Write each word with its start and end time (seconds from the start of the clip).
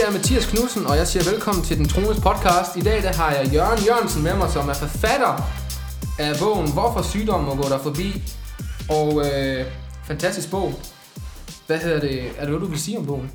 Det 0.00 0.08
er 0.08 0.12
Mathias 0.12 0.46
Knudsen, 0.46 0.86
og 0.86 0.96
jeg 0.96 1.06
siger 1.06 1.30
velkommen 1.30 1.64
til 1.64 1.78
Den 1.78 1.88
Trones 1.88 2.20
podcast. 2.20 2.76
I 2.76 2.80
dag 2.80 3.02
der 3.02 3.12
har 3.12 3.34
jeg 3.34 3.52
Jørgen 3.54 3.78
Jørgensen 3.86 4.22
med 4.22 4.36
mig, 4.36 4.50
som 4.50 4.68
er 4.68 4.72
forfatter 4.72 5.32
af 6.18 6.32
bogen 6.42 6.72
Hvorfor 6.72 7.02
sygdommen 7.02 7.48
må 7.48 7.62
gå 7.62 7.68
der 7.68 7.78
forbi. 7.78 8.22
Og 8.90 9.26
øh, 9.26 9.66
fantastisk 10.04 10.50
bog. 10.50 10.74
Hvad 11.66 11.78
hedder 11.78 12.00
det? 12.00 12.26
Er 12.26 12.40
det 12.40 12.48
noget, 12.48 12.60
du 12.60 12.66
vil 12.66 12.80
sige 12.80 12.98
om 12.98 13.06
bogen? 13.06 13.30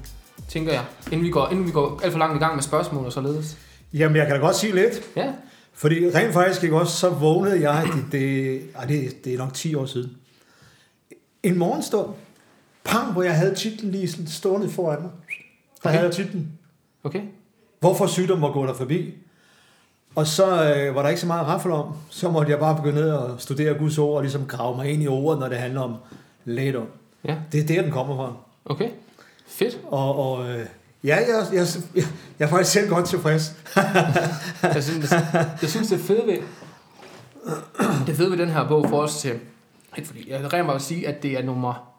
Tænker 0.49 0.73
jeg. 0.73 0.83
Inden 1.11 1.25
vi 1.25 1.29
går, 1.31 1.49
inden 1.49 1.65
vi 1.65 1.71
går 1.71 1.99
alt 2.03 2.11
for 2.11 2.19
langt 2.19 2.35
i 2.35 2.39
gang 2.39 2.55
med 2.55 2.63
spørgsmål 2.63 3.05
og 3.05 3.13
således. 3.13 3.57
Jamen, 3.93 4.15
jeg 4.17 4.25
kan 4.27 4.35
da 4.35 4.41
godt 4.41 4.55
sige 4.55 4.75
lidt. 4.75 5.01
Ja. 5.15 5.33
Fordi 5.73 5.95
rent 6.15 6.33
faktisk 6.33 6.63
ikke 6.63 6.75
også, 6.75 6.97
så 6.97 7.09
vågnede 7.09 7.71
jeg, 7.71 7.87
det, 7.93 8.03
det, 8.11 8.61
ej, 8.75 8.85
det, 8.85 9.25
det 9.25 9.33
er 9.33 9.37
nok 9.37 9.53
10 9.53 9.75
år 9.75 9.85
siden. 9.85 10.11
En 11.43 11.57
morgenstund, 11.57 12.07
pang, 12.83 13.11
hvor 13.13 13.23
jeg 13.23 13.35
havde 13.35 13.55
titlen 13.55 13.91
lige 13.91 14.07
sådan 14.11 14.27
stående 14.27 14.69
foran 14.69 15.01
mig. 15.01 15.11
Der 15.83 15.89
Okay. 15.89 15.97
havde 15.97 16.07
jeg 16.07 16.15
titlen. 16.15 16.51
Okay. 17.05 17.21
Hvorfor 17.79 18.07
sygdom 18.07 18.39
må 18.39 18.51
gå 18.51 18.65
der 18.65 18.73
forbi? 18.73 19.13
Og 20.15 20.27
så 20.27 20.73
øh, 20.73 20.95
var 20.95 21.01
der 21.01 21.09
ikke 21.09 21.21
så 21.21 21.27
meget 21.27 21.47
raffel 21.47 21.71
om. 21.71 21.93
Så 22.09 22.31
måtte 22.31 22.51
jeg 22.51 22.59
bare 22.59 22.75
begynde 22.75 23.19
at 23.19 23.41
studere 23.41 23.73
Guds 23.73 23.97
ord 23.97 24.15
og 24.15 24.21
ligesom 24.21 24.45
grave 24.45 24.75
mig 24.75 24.89
ind 24.89 25.03
i 25.03 25.07
ordet, 25.07 25.39
når 25.39 25.49
det 25.49 25.57
handler 25.57 25.81
om 25.81 25.95
lægedom. 26.45 26.87
Ja. 27.25 27.37
Det 27.51 27.61
er 27.61 27.67
der, 27.67 27.81
den 27.81 27.91
kommer 27.91 28.15
fra. 28.15 28.33
Okay. 28.65 28.89
Fedt. 29.47 29.79
Og, 29.87 30.15
og 30.15 30.49
øh, 30.49 30.65
ja, 31.03 31.15
jeg, 31.15 31.45
jeg, 31.53 31.67
jeg, 31.95 32.03
jeg 32.39 32.45
er 32.45 32.49
faktisk 32.49 32.71
selv 32.71 32.89
godt 32.89 33.05
tilfreds. 33.05 33.55
Jeg 34.75 34.83
synes, 34.83 35.11
jeg, 35.11 35.49
jeg 35.61 35.69
synes 35.69 35.87
det 35.87 35.99
er 35.99 36.03
fedt 36.03 36.27
ved, 36.27 36.37
det 38.07 38.15
fede 38.15 38.31
ved 38.31 38.37
den 38.37 38.49
her 38.49 38.67
bog 38.67 38.89
for 38.89 39.01
os 39.01 39.17
til, 39.17 39.39
ikke 39.97 40.07
fordi, 40.07 40.31
jeg 40.31 40.49
kan 40.49 40.65
mig 40.65 40.75
at 40.75 40.81
sige, 40.81 41.07
at 41.07 41.23
det 41.23 41.31
er 41.31 41.43
nummer 41.43 41.93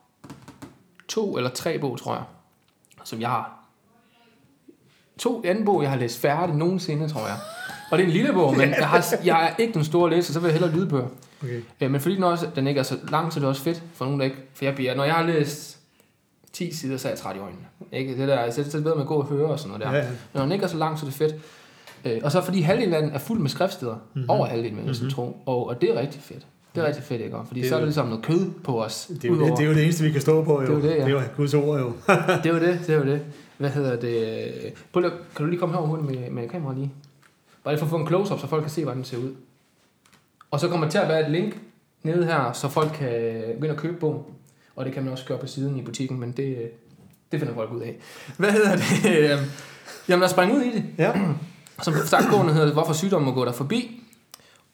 to 1.08 1.36
eller 1.36 1.50
tre 1.50 1.78
bog, 1.78 1.98
tror 1.98 2.14
jeg, 2.14 2.24
som 3.04 3.20
jeg 3.20 3.28
har. 3.28 3.65
To 5.18 5.42
anden 5.44 5.64
bog, 5.64 5.82
jeg 5.82 5.90
har 5.90 5.98
læst 5.98 6.20
færdig 6.20 6.54
nogensinde, 6.54 7.08
tror 7.08 7.26
jeg. 7.26 7.36
Og 7.90 7.98
det 7.98 8.04
er 8.04 8.08
en 8.08 8.12
lille 8.12 8.32
bog, 8.32 8.56
men 8.56 8.70
jeg, 8.80 8.88
har, 8.88 9.14
jeg 9.24 9.44
er 9.44 9.62
ikke 9.62 9.74
den 9.74 9.84
store 9.84 10.10
læser, 10.10 10.32
så 10.32 10.40
vil 10.40 10.46
jeg 10.48 10.52
hellere 10.52 10.72
lydbøger. 10.72 11.08
Okay. 11.42 11.62
Øh, 11.80 11.90
men 11.90 12.00
fordi 12.00 12.14
den, 12.14 12.24
også, 12.24 12.46
den 12.56 12.66
ikke 12.66 12.78
er 12.78 12.82
så 12.82 12.96
lang, 13.08 13.32
så 13.32 13.38
er 13.38 13.40
det 13.40 13.48
også 13.48 13.62
fedt 13.62 13.82
for 13.94 14.04
nogen, 14.04 14.20
der 14.20 14.24
ikke... 14.24 14.36
For 14.54 14.64
jeg 14.64 14.74
bliver, 14.74 14.94
når 14.94 15.04
jeg 15.04 15.14
har 15.14 15.26
læst 15.26 15.78
10 16.52 16.74
sider, 16.74 16.96
så 16.96 17.08
er 17.08 17.12
jeg 17.12 17.18
træt 17.18 17.36
i 17.36 17.38
øjnene. 17.38 17.66
Ikke? 17.92 18.18
Det 18.18 18.28
der, 18.28 18.50
så 18.50 18.62
det 18.62 18.74
er 18.74 18.80
bedre 18.80 18.94
med 18.94 19.02
at 19.02 19.08
gå 19.08 19.14
og 19.14 19.24
høre 19.24 19.46
og 19.46 19.58
sådan 19.58 19.78
noget 19.78 19.84
der. 19.84 19.98
Ja, 19.98 20.04
ja. 20.04 20.10
Når 20.32 20.42
den 20.42 20.52
ikke 20.52 20.64
er 20.64 20.68
så 20.68 20.76
lang, 20.76 20.98
så 20.98 21.06
er 21.06 21.10
det 21.10 21.18
fedt. 21.18 21.34
Øh, 22.04 22.20
og 22.24 22.32
så 22.32 22.40
fordi 22.40 22.60
halvdelen 22.60 22.94
af 22.94 23.02
den 23.02 23.10
er 23.10 23.18
fuld 23.18 23.38
med 23.38 23.50
skriftsteder. 23.50 23.96
Mm-hmm. 24.14 24.30
Over 24.30 24.46
halvdelen, 24.46 24.76
vil 24.76 24.84
jeg 24.84 24.94
mm-hmm. 24.94 25.10
tro. 25.10 25.42
Og, 25.46 25.68
og 25.68 25.80
det 25.80 25.90
er 25.90 26.00
rigtig 26.00 26.22
fedt. 26.22 26.46
Det 26.76 26.82
er 26.84 26.86
rigtig 26.88 27.04
fedt, 27.04 27.22
ikke? 27.22 27.36
Fordi 27.46 27.60
Det 27.60 27.66
er 27.66 27.70
så 27.70 27.74
er 27.74 27.78
det 27.78 27.86
ligesom 27.86 28.06
noget 28.06 28.24
kød 28.24 28.50
på 28.64 28.82
os. 28.82 29.06
Det 29.06 29.24
er, 29.24 29.28
jo, 29.28 29.40
det, 29.40 29.52
det 29.58 29.64
er 29.64 29.68
jo 29.68 29.74
det 29.74 29.84
eneste, 29.84 30.04
vi 30.04 30.10
kan 30.10 30.20
stå 30.20 30.44
på. 30.44 30.62
Jo. 30.62 30.66
Det 30.66 30.68
er 30.68 30.74
jo 30.74 30.82
det, 30.82 30.88
ja. 30.88 30.94
det 30.94 31.02
er 31.04 31.08
jo 31.08 31.20
Guds 31.36 31.54
ord 31.54 31.80
jo. 31.80 31.86
det 32.42 32.46
er 32.46 32.54
jo 32.54 32.60
det, 32.60 32.80
det 32.86 32.94
er 32.94 32.98
jo 32.98 33.04
det. 33.04 33.22
Hvad 33.58 33.70
hedder 33.70 33.96
det? 33.96 34.74
Prøv 34.92 35.00
lige, 35.00 35.12
kan 35.36 35.44
du 35.44 35.50
lige 35.50 35.60
komme 35.60 35.74
herover 35.74 36.02
med, 36.02 36.30
med 36.30 36.48
kameraet 36.48 36.78
lige? 36.78 36.92
Bare 37.64 37.74
lige 37.74 37.78
for 37.78 37.86
at 37.86 37.90
få 37.90 37.96
en 37.96 38.06
close-up, 38.06 38.40
så 38.40 38.46
folk 38.46 38.62
kan 38.62 38.70
se, 38.70 38.82
hvordan 38.82 38.96
den 38.96 39.04
ser 39.04 39.16
ud. 39.16 39.34
Og 40.50 40.60
så 40.60 40.68
kommer 40.68 40.86
der 40.86 40.90
til 40.90 40.98
at 40.98 41.08
være 41.08 41.20
et 41.26 41.30
link 41.30 41.56
nede 42.02 42.24
her, 42.24 42.52
så 42.52 42.68
folk 42.68 42.92
kan 42.94 43.42
ind 43.62 43.70
og 43.70 43.76
købe 43.76 43.96
bogen. 43.96 44.22
Og 44.76 44.84
det 44.84 44.94
kan 44.94 45.02
man 45.02 45.12
også 45.12 45.24
gøre 45.24 45.38
på 45.38 45.46
siden 45.46 45.78
i 45.78 45.82
butikken, 45.82 46.20
men 46.20 46.32
det, 46.32 46.70
det 47.32 47.40
finder 47.40 47.54
folk 47.54 47.72
ud 47.72 47.80
af. 47.80 47.96
Hvad 48.36 48.52
hedder 48.52 48.76
det? 48.76 49.30
Øhm, 49.30 49.40
Jamen 50.08 50.20
lad 50.20 50.26
os 50.26 50.30
springe 50.30 50.56
ud 50.56 50.60
i 50.60 50.72
det. 50.72 50.84
Ja. 50.98 51.12
Som 51.82 51.94
sagt, 52.04 52.24
bogen 52.30 52.48
hedder 52.48 52.72
Hvorfor 52.72 52.92
sygdommen 52.92 53.28
må 53.28 53.34
gå 53.34 53.44
der 53.44 53.52
forbi. 53.52 54.02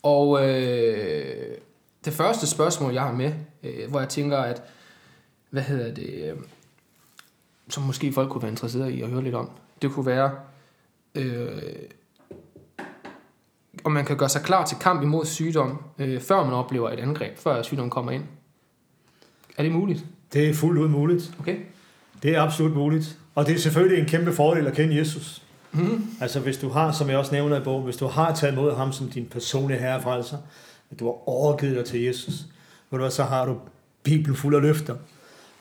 Og 0.02 0.48
øh, 0.48 1.56
det 2.04 2.12
første 2.12 2.46
spørgsmål, 2.46 2.92
jeg 2.92 3.02
har 3.02 3.12
med, 3.12 3.32
øh, 3.62 3.90
hvor 3.90 4.00
jeg 4.00 4.08
tænker, 4.08 4.38
at 4.38 4.62
hvad 5.50 5.62
hedder 5.62 5.94
det, 5.94 6.32
øh, 6.32 6.36
som 7.68 7.82
måske 7.82 8.12
folk 8.12 8.30
kunne 8.30 8.42
være 8.42 8.50
interesseret 8.50 8.90
i 8.90 9.02
at 9.02 9.08
høre 9.08 9.22
lidt 9.22 9.34
om, 9.34 9.50
det 9.82 9.90
kunne 9.90 10.06
være, 10.06 10.30
øh, 11.14 11.62
om 13.84 13.92
man 13.92 14.04
kan 14.04 14.16
gøre 14.16 14.28
sig 14.28 14.42
klar 14.42 14.66
til 14.66 14.76
kamp 14.80 15.02
imod 15.02 15.24
sygdom, 15.24 15.82
øh, 15.98 16.20
før 16.20 16.44
man 16.44 16.52
oplever 16.52 16.90
et 16.90 16.98
angreb, 16.98 17.38
før 17.38 17.62
sygdommen 17.62 17.90
kommer 17.90 18.12
ind. 18.12 18.24
Er 19.56 19.62
det 19.62 19.72
muligt? 19.72 20.04
Det 20.32 20.48
er 20.48 20.54
fuldt 20.54 20.80
ud 20.80 20.88
muligt. 20.88 21.34
Okay. 21.40 21.56
Det 22.22 22.36
er 22.36 22.42
absolut 22.42 22.72
muligt. 22.72 23.18
Og 23.34 23.46
det 23.46 23.54
er 23.54 23.58
selvfølgelig 23.58 24.02
en 24.02 24.08
kæmpe 24.08 24.32
fordel 24.32 24.66
at 24.66 24.74
kende 24.74 24.96
Jesus. 24.96 25.42
Mm-hmm. 25.72 26.06
Altså 26.20 26.40
hvis 26.40 26.58
du 26.58 26.68
har, 26.68 26.92
som 26.92 27.10
jeg 27.10 27.18
også 27.18 27.32
nævner 27.32 27.60
i 27.60 27.64
bogen, 27.64 27.84
hvis 27.84 27.96
du 27.96 28.06
har 28.06 28.34
taget 28.34 28.52
imod 28.52 28.76
ham 28.76 28.92
som 28.92 29.10
din 29.10 29.26
personlige 29.26 29.78
herre 29.78 29.96
og 29.96 30.02
frelser, 30.02 30.38
at 30.92 31.00
du 31.00 31.04
har 31.04 31.28
overgivet 31.28 31.76
dig 31.76 31.84
til 31.84 32.02
Jesus, 32.02 32.34
ved 32.90 32.98
du 32.98 33.10
så 33.10 33.22
har 33.22 33.44
du 33.44 33.56
Bibelen 34.02 34.36
fuld 34.36 34.54
af 34.54 34.62
løfter. 34.62 34.94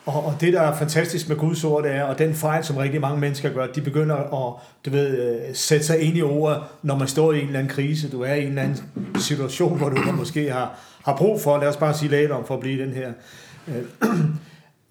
Og, 0.06 0.26
og 0.26 0.36
det, 0.42 0.54
der 0.54 0.62
er 0.62 0.78
fantastisk 0.78 1.30
med 1.30 1.38
Guds 1.38 1.64
ord, 1.64 1.84
det 1.84 1.92
er, 1.92 2.04
og 2.04 2.20
den 2.20 2.34
fejl, 2.34 2.64
som 2.64 2.78
rigtig 2.78 3.02
mange 3.02 3.20
mennesker 3.20 3.54
gør, 3.54 3.68
de 3.68 3.82
begynder 3.82 4.16
at 4.16 4.54
du 4.86 4.90
ved, 4.90 5.18
øh, 5.18 5.56
sætte 5.56 5.86
sig 5.86 6.00
ind 6.00 6.18
i 6.18 6.22
ordet, 6.22 6.64
når 6.84 6.98
man 6.98 7.08
står 7.08 7.34
i 7.34 7.40
en 7.40 7.46
eller 7.46 7.60
anden 7.60 7.74
krise. 7.74 8.12
Du 8.12 8.22
er 8.22 8.34
i 8.34 8.42
en 8.42 8.48
eller 8.48 8.62
anden 8.62 8.78
situation, 9.20 9.78
hvor 9.78 9.90
du 9.90 10.12
måske 10.12 10.52
har, 10.52 10.80
har 11.06 11.18
brug 11.18 11.42
for, 11.42 11.58
lad 11.58 11.68
os 11.68 11.78
bare 11.78 11.94
sige 11.94 12.10
lidt 12.10 12.32
om, 12.32 12.46
for 12.46 12.54
at 12.54 12.60
blive 12.60 12.86
den 12.86 12.94
her. 12.94 13.12
Øh, 13.68 14.10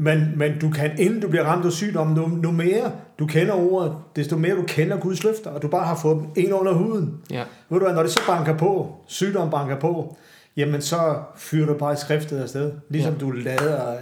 men, 0.02 0.32
men 0.36 0.58
du 0.60 0.70
kan, 0.70 0.90
inden 0.98 1.20
du 1.20 1.28
bliver 1.28 1.44
ramt 1.44 1.66
af 1.66 1.72
sygdom, 1.72 2.06
nu, 2.06 2.26
nu 2.26 2.50
mere 2.50 2.92
du 3.18 3.26
kender 3.26 3.54
ordet, 3.54 3.92
desto 4.16 4.36
mere 4.36 4.56
du 4.56 4.62
kender 4.62 4.96
Guds 4.96 5.24
løfter, 5.24 5.50
og 5.50 5.62
du 5.62 5.68
bare 5.68 5.84
har 5.86 5.98
fået 6.02 6.16
dem 6.16 6.44
ind 6.44 6.54
under 6.54 6.72
huden. 6.72 7.14
Ja. 7.30 7.42
Ved 7.70 7.78
du 7.78 7.84
hvad, 7.84 7.94
når 7.94 8.02
det 8.02 8.12
så 8.12 8.20
banker 8.26 8.56
på, 8.56 8.94
sygdom 9.06 9.50
banker 9.50 9.76
på, 9.80 10.16
jamen 10.56 10.82
så 10.82 11.14
fyrer 11.36 11.66
du 11.66 11.74
bare 11.74 11.96
skriftet 11.96 12.38
afsted. 12.42 12.72
Ligesom 12.88 13.12
Ja. 13.14 13.18
du 13.20 13.30
lader 13.30 13.90
øh, 13.92 13.96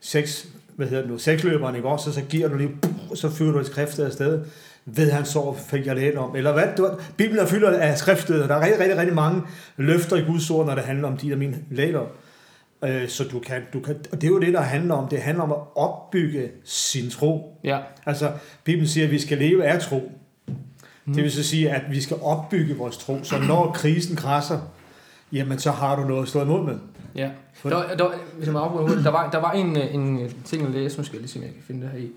seks, 0.00 0.48
hvad 0.76 0.86
hedder 0.86 1.02
det 1.02 1.12
nu, 1.12 1.18
seksløberen, 1.18 1.76
ikke 1.76 1.88
også? 1.88 2.10
Og 2.10 2.14
så 2.14 2.20
giver 2.22 2.48
du 2.48 2.56
lige, 2.56 2.70
puh, 2.82 2.92
så 3.14 3.30
fyrer 3.30 3.52
du 3.52 3.58
et 3.58 3.66
skriftet 3.66 4.04
afsted. 4.04 4.40
Ved 4.86 5.10
han 5.10 5.24
så 5.24 5.54
fik 5.66 5.86
jeg 5.86 5.96
lært 5.96 6.14
om. 6.16 6.36
Eller 6.36 6.52
hvad? 6.52 6.64
Du, 6.76 6.90
Bibelen 7.16 7.38
er 7.42 7.46
fyldt 7.46 7.64
af 7.64 7.98
skriftet, 7.98 8.42
og 8.42 8.48
der 8.48 8.54
er 8.54 8.60
rigtig, 8.60 8.80
rigtig, 8.80 8.98
rigtig 8.98 9.14
mange 9.14 9.42
løfter 9.76 10.16
i 10.16 10.22
Guds 10.22 10.50
ord, 10.50 10.66
når 10.66 10.74
det 10.74 10.84
handler 10.84 11.08
om 11.08 11.16
de 11.16 11.30
der 11.30 11.36
mine 11.36 11.56
læger. 11.70 12.00
Øh, 12.84 13.08
Så 13.08 13.24
du 13.24 13.38
kan, 13.38 13.62
du 13.72 13.80
kan, 13.80 13.96
og 14.12 14.20
det 14.20 14.24
er 14.26 14.28
jo 14.32 14.40
det, 14.40 14.54
der 14.54 14.60
handler 14.60 14.94
om. 14.94 15.08
Det 15.08 15.18
handler 15.22 15.44
om 15.44 15.52
at 15.52 15.58
opbygge 15.74 16.50
sin 16.64 17.10
tro. 17.10 17.58
Ja. 17.64 17.78
Altså, 18.06 18.32
Bibelen 18.64 18.88
siger, 18.88 19.04
at 19.06 19.10
vi 19.10 19.18
skal 19.18 19.38
leve 19.38 19.64
af 19.64 19.80
tro. 19.80 20.12
Mm. 21.04 21.14
Det 21.14 21.22
vil 21.22 21.32
så 21.32 21.42
sige, 21.42 21.70
at 21.70 21.82
vi 21.90 22.00
skal 22.00 22.16
opbygge 22.22 22.76
vores 22.76 22.96
tro. 22.96 23.18
Så 23.22 23.38
når 23.38 23.72
krisen 23.72 24.16
krasser, 24.16 24.60
jamen 25.32 25.58
så 25.58 25.70
har 25.70 25.96
du 25.96 26.04
noget 26.04 26.22
at 26.22 26.28
stå 26.28 26.42
imod 26.42 26.64
med. 26.64 26.78
Ja. 27.14 27.30
Der, 27.62 27.96
der, 27.96 28.10
hvis 28.36 28.46
jeg 28.46 28.52
må 28.52 28.58
afbryde 28.58 28.86
hurtigt, 28.86 29.04
der 29.04 29.10
var, 29.10 29.30
der 29.30 29.38
var 29.38 29.52
en, 29.52 29.76
øh, 29.76 29.94
en 29.94 30.20
øh, 30.20 30.30
ting 30.44 30.66
at 30.66 30.70
læse, 30.70 30.98
nu 30.98 31.04
skal 31.04 31.14
jeg 31.16 31.20
lige 31.20 31.30
se, 31.30 31.38
om 31.38 31.44
jeg 31.44 31.52
kan 31.52 31.62
finde 31.66 31.82
det 31.82 31.90
her 31.90 31.98
i. 31.98 32.10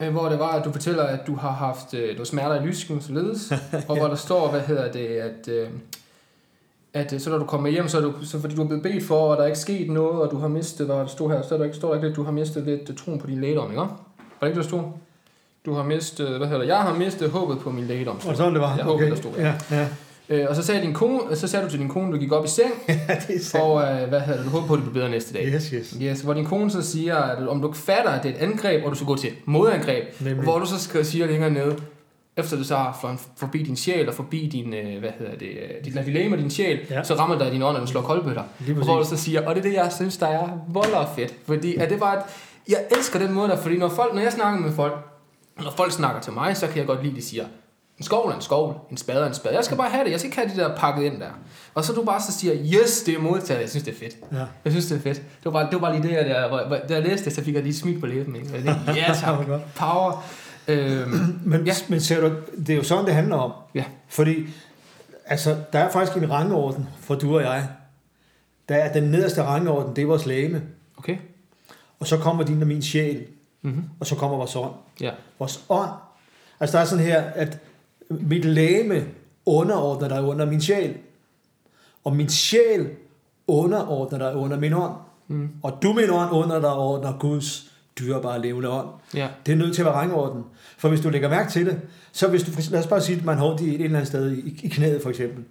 Øh, 0.00 0.12
hvor 0.12 0.28
det 0.28 0.38
var, 0.38 0.48
at 0.48 0.64
du 0.64 0.72
fortæller, 0.72 1.02
at 1.02 1.20
du 1.26 1.34
har 1.34 1.50
haft 1.50 1.94
øh, 1.94 2.12
noget 2.12 2.26
smerter 2.28 2.62
i 2.62 2.66
lysken, 2.66 3.00
således, 3.00 3.52
og 3.88 3.96
hvor 3.96 4.08
der 4.08 4.14
står, 4.16 4.50
hvad 4.50 4.60
hedder 4.60 4.92
det, 4.92 5.06
at, 5.06 5.48
øh, 5.48 5.68
at 6.94 7.12
øh, 7.12 7.20
så 7.20 7.30
når 7.30 7.38
du 7.38 7.44
kommer 7.44 7.68
hjem, 7.68 7.88
så, 7.88 7.98
er 7.98 8.02
du, 8.02 8.12
så 8.22 8.40
fordi 8.40 8.54
du 8.54 8.62
er 8.62 8.66
blevet 8.66 8.82
bedt 8.82 9.04
for, 9.04 9.18
og 9.18 9.36
der 9.36 9.42
er 9.42 9.46
ikke 9.46 9.58
sket 9.58 9.90
noget, 9.90 10.20
og 10.22 10.30
du 10.30 10.38
har 10.38 10.48
mistet, 10.48 10.86
hvad 10.86 10.96
der 10.96 11.06
stod 11.06 11.30
her, 11.30 11.42
så 11.42 11.54
er 11.54 11.58
der 11.58 11.64
ikke, 11.64 11.76
står 11.76 11.88
der 11.88 11.94
ikke 11.94 12.06
lidt, 12.06 12.16
du 12.16 12.22
har 12.22 12.32
mistet 12.32 12.64
lidt 12.64 12.90
øh, 12.90 12.96
troen 12.96 13.18
på 13.18 13.26
din 13.26 13.40
lægedom, 13.40 13.70
ikke? 13.70 13.80
Var 13.80 13.88
det 14.40 14.46
ikke, 14.46 14.60
der 14.60 14.66
stod? 14.66 14.82
Du 15.66 15.74
har 15.74 15.82
mistet, 15.82 16.28
hvad 16.28 16.46
hedder 16.46 16.60
det, 16.60 16.68
jeg 16.68 16.78
har 16.78 16.94
mistet 16.94 17.30
håbet 17.30 17.58
på 17.58 17.70
min 17.70 17.84
lægedom. 17.84 18.16
Og 18.28 18.36
sådan 18.36 18.52
det 18.52 18.60
var. 18.60 18.76
Jeg 18.76 18.84
håber, 18.84 19.08
der 19.08 19.14
stod, 19.14 19.32
ja. 19.38 19.54
Ja. 19.70 19.88
Øh, 20.28 20.46
og 20.48 20.56
så 20.56 20.62
sagde, 20.62 20.80
din 20.82 20.94
kone, 20.94 21.36
så 21.36 21.48
sagde 21.48 21.64
du 21.64 21.70
til 21.70 21.78
din 21.78 21.88
kone, 21.88 22.12
du 22.12 22.18
gik 22.18 22.32
op 22.32 22.44
i 22.44 22.48
seng, 22.48 22.72
ja 22.88 22.94
det 23.28 23.54
er 23.54 23.60
og 23.60 23.82
øh, 23.82 24.08
hvad 24.08 24.20
hedder 24.20 24.42
det, 24.42 24.46
du 24.46 24.50
håber 24.50 24.66
på, 24.66 24.74
at 24.74 24.78
det 24.78 24.90
bliver 24.90 25.04
bedre 25.04 25.10
næste 25.10 25.34
dag. 25.34 25.46
Yes, 25.46 25.68
yes. 25.68 25.96
Yes, 26.02 26.20
hvor 26.20 26.34
din 26.34 26.44
kone 26.44 26.70
så 26.70 26.82
siger, 26.82 27.16
at 27.16 27.48
om 27.48 27.62
du 27.62 27.72
fatter, 27.72 28.10
at 28.10 28.22
det 28.22 28.30
er 28.30 28.34
et 28.34 28.40
angreb, 28.40 28.84
og 28.84 28.90
du 28.90 28.96
skal 28.96 29.06
gå 29.06 29.16
til 29.16 29.30
modangreb, 29.44 30.20
Nemlig. 30.20 30.42
hvor 30.42 30.58
du 30.58 30.66
så 30.66 30.78
skal 30.78 31.04
sige 31.04 31.26
længere 31.26 31.50
nede, 31.50 31.76
efter 32.36 32.56
du 32.56 32.64
så 32.64 32.76
har 32.76 32.98
fløjet 33.00 33.18
forbi 33.36 33.62
din 33.62 33.76
sjæl 33.76 34.08
og 34.08 34.14
forbi 34.14 34.48
din, 34.52 34.74
øh, 34.74 34.98
hvad 35.00 35.10
hedder 35.18 35.36
det, 35.36 35.48
øh, 35.48 35.84
dit 35.84 35.94
lafilame 35.94 36.34
og 36.34 36.38
din 36.38 36.50
sjæl, 36.50 36.80
ja. 36.90 37.04
Så 37.04 37.14
rammer 37.14 37.38
der 37.38 37.50
din 37.50 37.62
ånd, 37.62 37.76
og 37.76 37.82
du 37.82 37.86
slår 37.86 38.02
koldbøtter. 38.02 38.42
Og 38.68 38.84
hvor 38.84 38.98
du 38.98 39.04
så 39.04 39.16
siger, 39.16 39.46
og 39.46 39.54
det 39.54 39.64
er 39.64 39.68
det, 39.68 39.74
jeg 39.76 39.92
synes, 39.92 40.16
der 40.16 40.26
er 40.26 40.48
voldere 40.68 41.08
fedt. 41.16 41.34
Fordi 41.46 41.76
at 41.76 41.90
det 41.90 42.00
var, 42.00 42.12
at 42.12 42.22
jeg 42.68 42.78
elsker 42.96 43.18
den 43.18 43.32
måde 43.32 43.48
der, 43.48 43.56
fordi 43.56 43.78
når, 43.78 43.88
folk, 43.88 44.14
når 44.14 44.20
jeg 44.20 44.32
snakker 44.32 44.60
med 44.60 44.72
folk, 44.72 44.92
når 45.62 45.72
folk 45.76 45.92
snakker 45.92 46.20
til 46.20 46.32
mig, 46.32 46.56
så 46.56 46.66
kan 46.66 46.76
jeg 46.78 46.86
godt 46.86 47.02
lide, 47.02 47.12
at 47.12 47.16
de 47.16 47.22
siger, 47.22 47.44
en 47.98 48.04
skovl 48.04 48.30
er 48.30 48.34
en 48.36 48.42
skovl, 48.42 48.74
en 48.90 48.96
spade 48.96 49.22
er 49.22 49.26
en 49.26 49.34
spade. 49.34 49.54
Jeg 49.54 49.64
skal 49.64 49.76
bare 49.76 49.90
have 49.90 50.04
det, 50.04 50.10
jeg 50.10 50.20
skal 50.20 50.28
ikke 50.28 50.36
have 50.36 50.48
det 50.48 50.56
der 50.56 50.76
pakket 50.76 51.02
ind 51.02 51.20
der. 51.20 51.30
Og 51.74 51.84
så 51.84 51.92
du 51.92 52.04
bare 52.04 52.20
så 52.20 52.32
siger, 52.32 52.54
yes, 52.82 53.02
det 53.02 53.14
er 53.14 53.18
modtaget, 53.18 53.60
jeg 53.60 53.70
synes, 53.70 53.84
det 53.84 53.94
er 53.94 53.98
fedt. 53.98 54.16
Ja. 54.32 54.44
Jeg 54.64 54.72
synes, 54.72 54.86
det 54.86 54.96
er 54.96 55.00
fedt. 55.00 55.16
Det 55.16 55.44
var 55.44 55.50
bare, 55.50 55.64
det 55.64 55.72
var 55.72 55.78
bare 55.78 56.00
lige 56.00 56.08
det, 56.08 56.14
jeg, 56.14 56.24
der, 56.24 56.68
da 56.88 56.94
jeg 56.94 57.02
læste 57.02 57.24
det, 57.24 57.32
så 57.32 57.44
fik 57.44 57.54
jeg 57.54 57.62
lige 57.62 57.74
smil 57.74 58.00
på 58.00 58.06
læben. 58.06 58.36
Ikke? 58.36 58.48
Jeg 58.54 58.62
tænkte, 58.62 58.92
ja 59.06 59.14
tak, 59.14 59.38
Det 59.38 59.60
power. 59.76 60.24
Øhm, 60.68 61.40
Men, 61.50 61.66
Ja. 61.66 61.72
men 61.88 62.00
ser 62.00 62.20
du, 62.28 62.34
det 62.58 62.70
er 62.70 62.76
jo 62.76 62.82
sådan, 62.82 63.04
det 63.06 63.14
handler 63.14 63.36
om. 63.36 63.52
Ja. 63.74 63.84
Fordi, 64.08 64.34
altså, 65.26 65.56
der 65.72 65.78
er 65.78 65.90
faktisk 65.90 66.16
en 66.16 66.30
rangorden 66.30 66.88
for 67.00 67.14
du 67.14 67.36
og 67.36 67.42
jeg. 67.42 67.68
Der 68.68 68.74
er 68.74 68.92
den 68.92 69.02
nederste 69.10 69.42
rangorden, 69.42 69.96
det 69.96 70.02
er 70.02 70.06
vores 70.06 70.26
læme. 70.26 70.62
okay. 70.96 71.16
Og 72.00 72.06
så 72.06 72.16
kommer 72.16 72.44
din 72.44 72.62
og 72.62 72.68
min 72.68 72.82
sjæl. 72.82 73.26
Mm-hmm. 73.62 73.84
Og 74.00 74.06
så 74.06 74.14
kommer 74.14 74.36
vores 74.36 74.56
ånd. 74.56 74.72
Ja. 75.00 75.10
Vores 75.38 75.64
ånd. 75.68 75.90
Altså, 76.60 76.76
der 76.76 76.82
er 76.82 76.86
sådan 76.86 77.04
her, 77.04 77.20
at 77.22 77.58
mit 78.10 78.44
læme 78.44 79.04
underordner 79.46 80.08
dig 80.08 80.22
under 80.22 80.46
min 80.46 80.60
sjæl. 80.60 80.96
Og 82.04 82.16
min 82.16 82.28
sjæl 82.28 82.90
underordner 83.46 84.18
dig 84.18 84.36
under 84.36 84.58
min 84.58 84.72
ånd. 84.72 84.92
Mm. 85.28 85.48
Og 85.62 85.78
du, 85.82 85.92
min 85.92 86.10
ånd, 86.10 86.30
under 86.32 86.60
dig 86.60 86.74
under 86.76 87.18
Guds 87.18 87.71
dyrebare 88.00 88.42
levende 88.42 88.68
ånd. 88.70 88.88
Ja. 89.14 89.28
Det 89.46 89.52
er 89.52 89.56
nødt 89.56 89.74
til 89.74 89.82
at 89.82 89.86
være 89.86 89.94
rangorden. 89.94 90.44
For 90.78 90.88
hvis 90.88 91.00
du 91.00 91.08
lægger 91.08 91.28
mærke 91.28 91.50
til 91.50 91.66
det, 91.66 91.80
så 92.12 92.28
hvis 92.28 92.42
du, 92.42 92.50
lad 92.70 92.80
os 92.80 92.86
bare 92.86 93.00
sige, 93.00 93.18
at 93.18 93.24
man 93.24 93.38
har 93.38 93.46
ondt 93.46 93.60
i 93.60 93.68
et 93.68 93.74
eller 93.74 93.96
andet 93.96 94.08
sted 94.08 94.32
i, 94.32 94.60
i 94.62 94.68
knæet 94.68 95.02
for 95.02 95.10
eksempel. 95.10 95.44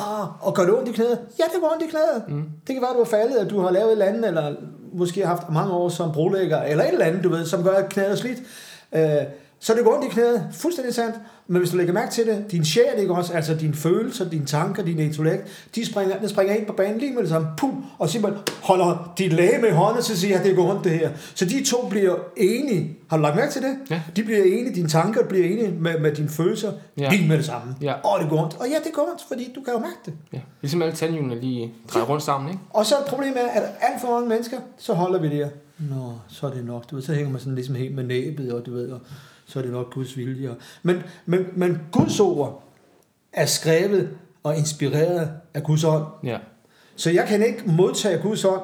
Ah, 0.00 0.46
og 0.46 0.54
gør 0.54 0.62
det 0.62 0.74
ondt 0.74 0.88
i 0.88 0.92
knæet? 0.92 1.18
Ja, 1.38 1.44
det 1.44 1.60
gør 1.60 1.68
ondt 1.72 1.82
i 1.82 1.90
knæet. 1.90 2.24
Mm. 2.28 2.44
Det 2.66 2.74
kan 2.74 2.82
være, 2.82 2.90
at 2.90 2.94
du 2.94 3.02
har 3.04 3.10
faldet, 3.10 3.36
at 3.36 3.50
du 3.50 3.60
har 3.60 3.70
lavet 3.70 3.86
et 3.86 3.92
eller 3.92 4.06
andet, 4.06 4.28
eller 4.28 4.54
måske 4.92 5.20
har 5.20 5.28
haft 5.36 5.50
mange 5.50 5.72
år 5.72 5.88
som 5.88 6.12
brolægger, 6.12 6.62
eller 6.62 6.84
et 6.84 6.92
eller 6.92 7.06
andet, 7.06 7.24
du 7.24 7.28
ved, 7.28 7.46
som 7.46 7.62
gør, 7.62 7.72
at 7.72 7.88
knæet 7.88 8.10
er 8.10 8.16
slidt. 8.16 8.38
Øh, 8.92 9.26
så 9.62 9.74
det 9.74 9.84
går 9.84 9.94
ondt 9.96 10.04
i 10.04 10.08
knæet, 10.08 10.46
fuldstændig 10.52 10.94
sandt. 10.94 11.14
Men 11.46 11.58
hvis 11.58 11.70
du 11.70 11.76
lægger 11.76 11.92
mærke 11.92 12.12
til 12.12 12.26
det, 12.26 12.44
din 12.50 12.64
sjæl, 12.64 12.84
ikke 12.98 13.14
også, 13.14 13.32
altså 13.32 13.54
dine 13.54 13.74
følelser, 13.74 14.28
dine 14.30 14.46
tanker, 14.46 14.82
din 14.84 14.98
intellekt, 14.98 15.68
de 15.74 15.86
springer, 15.86 16.18
de 16.18 16.28
springer 16.28 16.54
ind 16.54 16.66
på 16.66 16.72
banen 16.72 16.98
lige 16.98 17.12
med 17.14 17.20
det 17.22 17.28
samme, 17.28 17.48
pum, 17.56 17.84
og 17.98 18.08
simpelthen 18.08 18.42
holder 18.62 19.12
dit 19.18 19.32
læge 19.32 19.58
med 19.62 19.72
hånden, 19.72 20.02
så 20.02 20.16
siger 20.16 20.38
at 20.38 20.44
det 20.44 20.56
går 20.56 20.70
ondt 20.74 20.84
det 20.84 20.92
her. 20.92 21.10
Så 21.34 21.44
de 21.44 21.64
to 21.64 21.88
bliver 21.90 22.14
enige. 22.36 22.98
Har 23.10 23.16
du 23.16 23.22
lagt 23.22 23.36
mærke 23.36 23.52
til 23.52 23.62
det? 23.62 23.76
Ja. 23.90 24.02
De 24.16 24.22
bliver 24.24 24.42
enige, 24.44 24.74
dine 24.74 24.88
tanker 24.88 25.24
bliver 25.28 25.46
enige 25.46 25.70
med, 25.80 26.00
med 26.00 26.12
dine 26.12 26.28
følelser, 26.28 26.72
Ja. 26.98 27.10
lige 27.10 27.28
med 27.28 27.36
det 27.36 27.44
samme. 27.46 27.74
Ja. 27.82 27.92
Og 27.92 28.20
det 28.20 28.30
går 28.30 28.42
ondt. 28.44 28.56
Og 28.60 28.66
ja, 28.68 28.76
det 28.84 28.92
går 28.94 29.02
ondt, 29.12 29.22
fordi 29.28 29.52
du 29.54 29.60
kan 29.62 29.72
jo 29.74 29.78
mærke 29.78 29.98
det. 30.06 30.12
ja. 30.32 30.38
Ligesom 30.60 30.82
alle 30.82 30.94
tandhjulene 30.94 31.40
lige 31.40 31.72
drejer 31.92 32.06
rundt 32.06 32.22
sammen, 32.22 32.50
ikke? 32.50 32.62
Og 32.70 32.86
så 32.86 32.94
problemet 33.08 33.36
er, 33.44 33.48
at 33.48 33.62
alt 33.80 34.00
for 34.00 34.08
mange 34.14 34.28
mennesker, 34.28 34.56
så 34.78 34.92
holder 34.94 35.18
vi 35.20 35.28
det 35.28 35.36
her. 35.36 35.48
Nå, 35.78 36.12
så 36.28 36.46
er 36.46 36.50
det 36.50 36.64
nok. 36.64 36.90
Du 36.90 36.94
ved, 36.94 37.02
så 37.02 37.12
hænger 37.12 37.30
man 37.30 37.40
sådan 37.40 37.54
ligesom 37.54 37.74
helt 37.74 37.94
med 37.94 38.04
næbet, 38.04 38.52
og 38.52 38.66
du 38.66 38.72
ved, 38.72 38.88
og 38.90 39.00
så 39.50 39.58
er 39.58 39.62
det 39.62 39.72
nok 39.72 39.94
Guds 39.94 40.16
vilje. 40.16 40.50
Men, 40.82 41.02
men, 41.26 41.46
men 41.56 41.78
Guds 41.92 42.20
ord 42.20 42.62
er 43.32 43.46
skrevet 43.46 44.08
og 44.42 44.56
inspireret 44.56 45.30
af 45.54 45.62
Guds 45.62 45.84
ånd. 45.84 46.04
Ja. 46.24 46.38
Så 46.96 47.10
jeg 47.10 47.26
kan 47.28 47.42
ikke 47.46 47.62
modtage 47.66 48.18
Guds 48.22 48.44
ånd, 48.44 48.62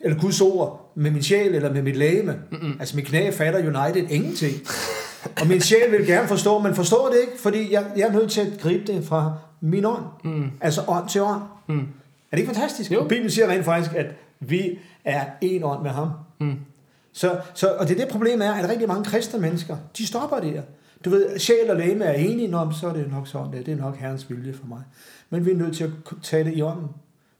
eller 0.00 0.18
Guds 0.18 0.40
ord, 0.40 0.92
med 0.94 1.10
min 1.10 1.22
sjæl 1.22 1.54
eller 1.54 1.72
med 1.72 1.82
mit 1.82 1.96
lægeme. 1.96 2.36
Mm-mm. 2.50 2.76
Altså 2.80 2.96
mit 2.96 3.06
knæ 3.06 3.30
fatter 3.30 3.60
United 3.60 4.10
ingenting. 4.10 4.54
og 5.40 5.46
min 5.46 5.60
sjæl 5.60 5.92
vil 5.92 6.06
gerne 6.06 6.28
forstå, 6.28 6.58
men 6.58 6.74
forstår 6.74 7.08
det 7.08 7.20
ikke, 7.20 7.42
fordi 7.42 7.72
jeg, 7.72 7.84
jeg 7.96 8.08
er 8.08 8.12
nødt 8.12 8.30
til 8.30 8.40
at 8.40 8.60
gribe 8.60 8.92
det 8.92 9.04
fra 9.04 9.34
min 9.60 9.84
ånd. 9.84 10.02
Mm. 10.24 10.50
Altså 10.60 10.82
ånd 10.88 11.08
til 11.08 11.22
ånd. 11.22 11.42
Mm. 11.68 11.78
Er 11.78 11.82
det 12.30 12.38
ikke 12.38 12.54
fantastisk? 12.54 12.92
Jo. 12.92 13.00
Og 13.00 13.08
Bibelen 13.08 13.30
siger 13.30 13.48
rent 13.48 13.64
faktisk, 13.64 13.94
at 13.94 14.06
vi 14.40 14.78
er 15.04 15.24
en 15.40 15.64
ånd 15.64 15.82
med 15.82 15.90
ham. 15.90 16.08
Mm. 16.40 16.56
Så, 17.18 17.40
så, 17.54 17.74
og 17.74 17.88
det 17.88 18.00
er 18.00 18.04
det 18.04 18.12
problem 18.12 18.42
er, 18.42 18.52
at 18.52 18.68
rigtig 18.68 18.88
mange 18.88 19.04
kristne 19.04 19.40
mennesker, 19.40 19.76
de 19.98 20.06
stopper 20.06 20.40
der. 20.40 20.62
Du 21.04 21.10
ved, 21.10 21.38
sjæl 21.38 21.70
og 21.70 21.76
læge 21.76 22.04
er 22.04 22.12
enige, 22.12 22.48
men 22.48 22.74
så 22.80 22.88
er 22.88 22.92
det 22.92 23.10
nok 23.10 23.28
sådan, 23.28 23.52
det, 23.52 23.66
det 23.66 23.72
er 23.72 23.78
nok 23.78 23.96
Herrens 23.96 24.30
vilje 24.30 24.52
for 24.52 24.66
mig. 24.66 24.82
Men 25.30 25.46
vi 25.46 25.50
er 25.50 25.56
nødt 25.56 25.76
til 25.76 25.84
at 25.84 25.90
tage 26.22 26.44
det 26.44 26.54
i 26.54 26.62
ånden. 26.62 26.88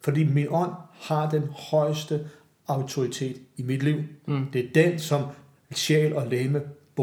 Fordi 0.00 0.24
min 0.24 0.46
ånd 0.50 0.70
har 1.00 1.30
den 1.30 1.42
højeste 1.70 2.20
autoritet 2.68 3.36
i 3.56 3.62
mit 3.62 3.82
liv. 3.82 3.96
Mm. 4.26 4.46
Det 4.52 4.64
er 4.64 4.68
den, 4.74 4.98
som 4.98 5.22
sjæl 5.74 6.16
og 6.16 6.26
læme 6.26 6.60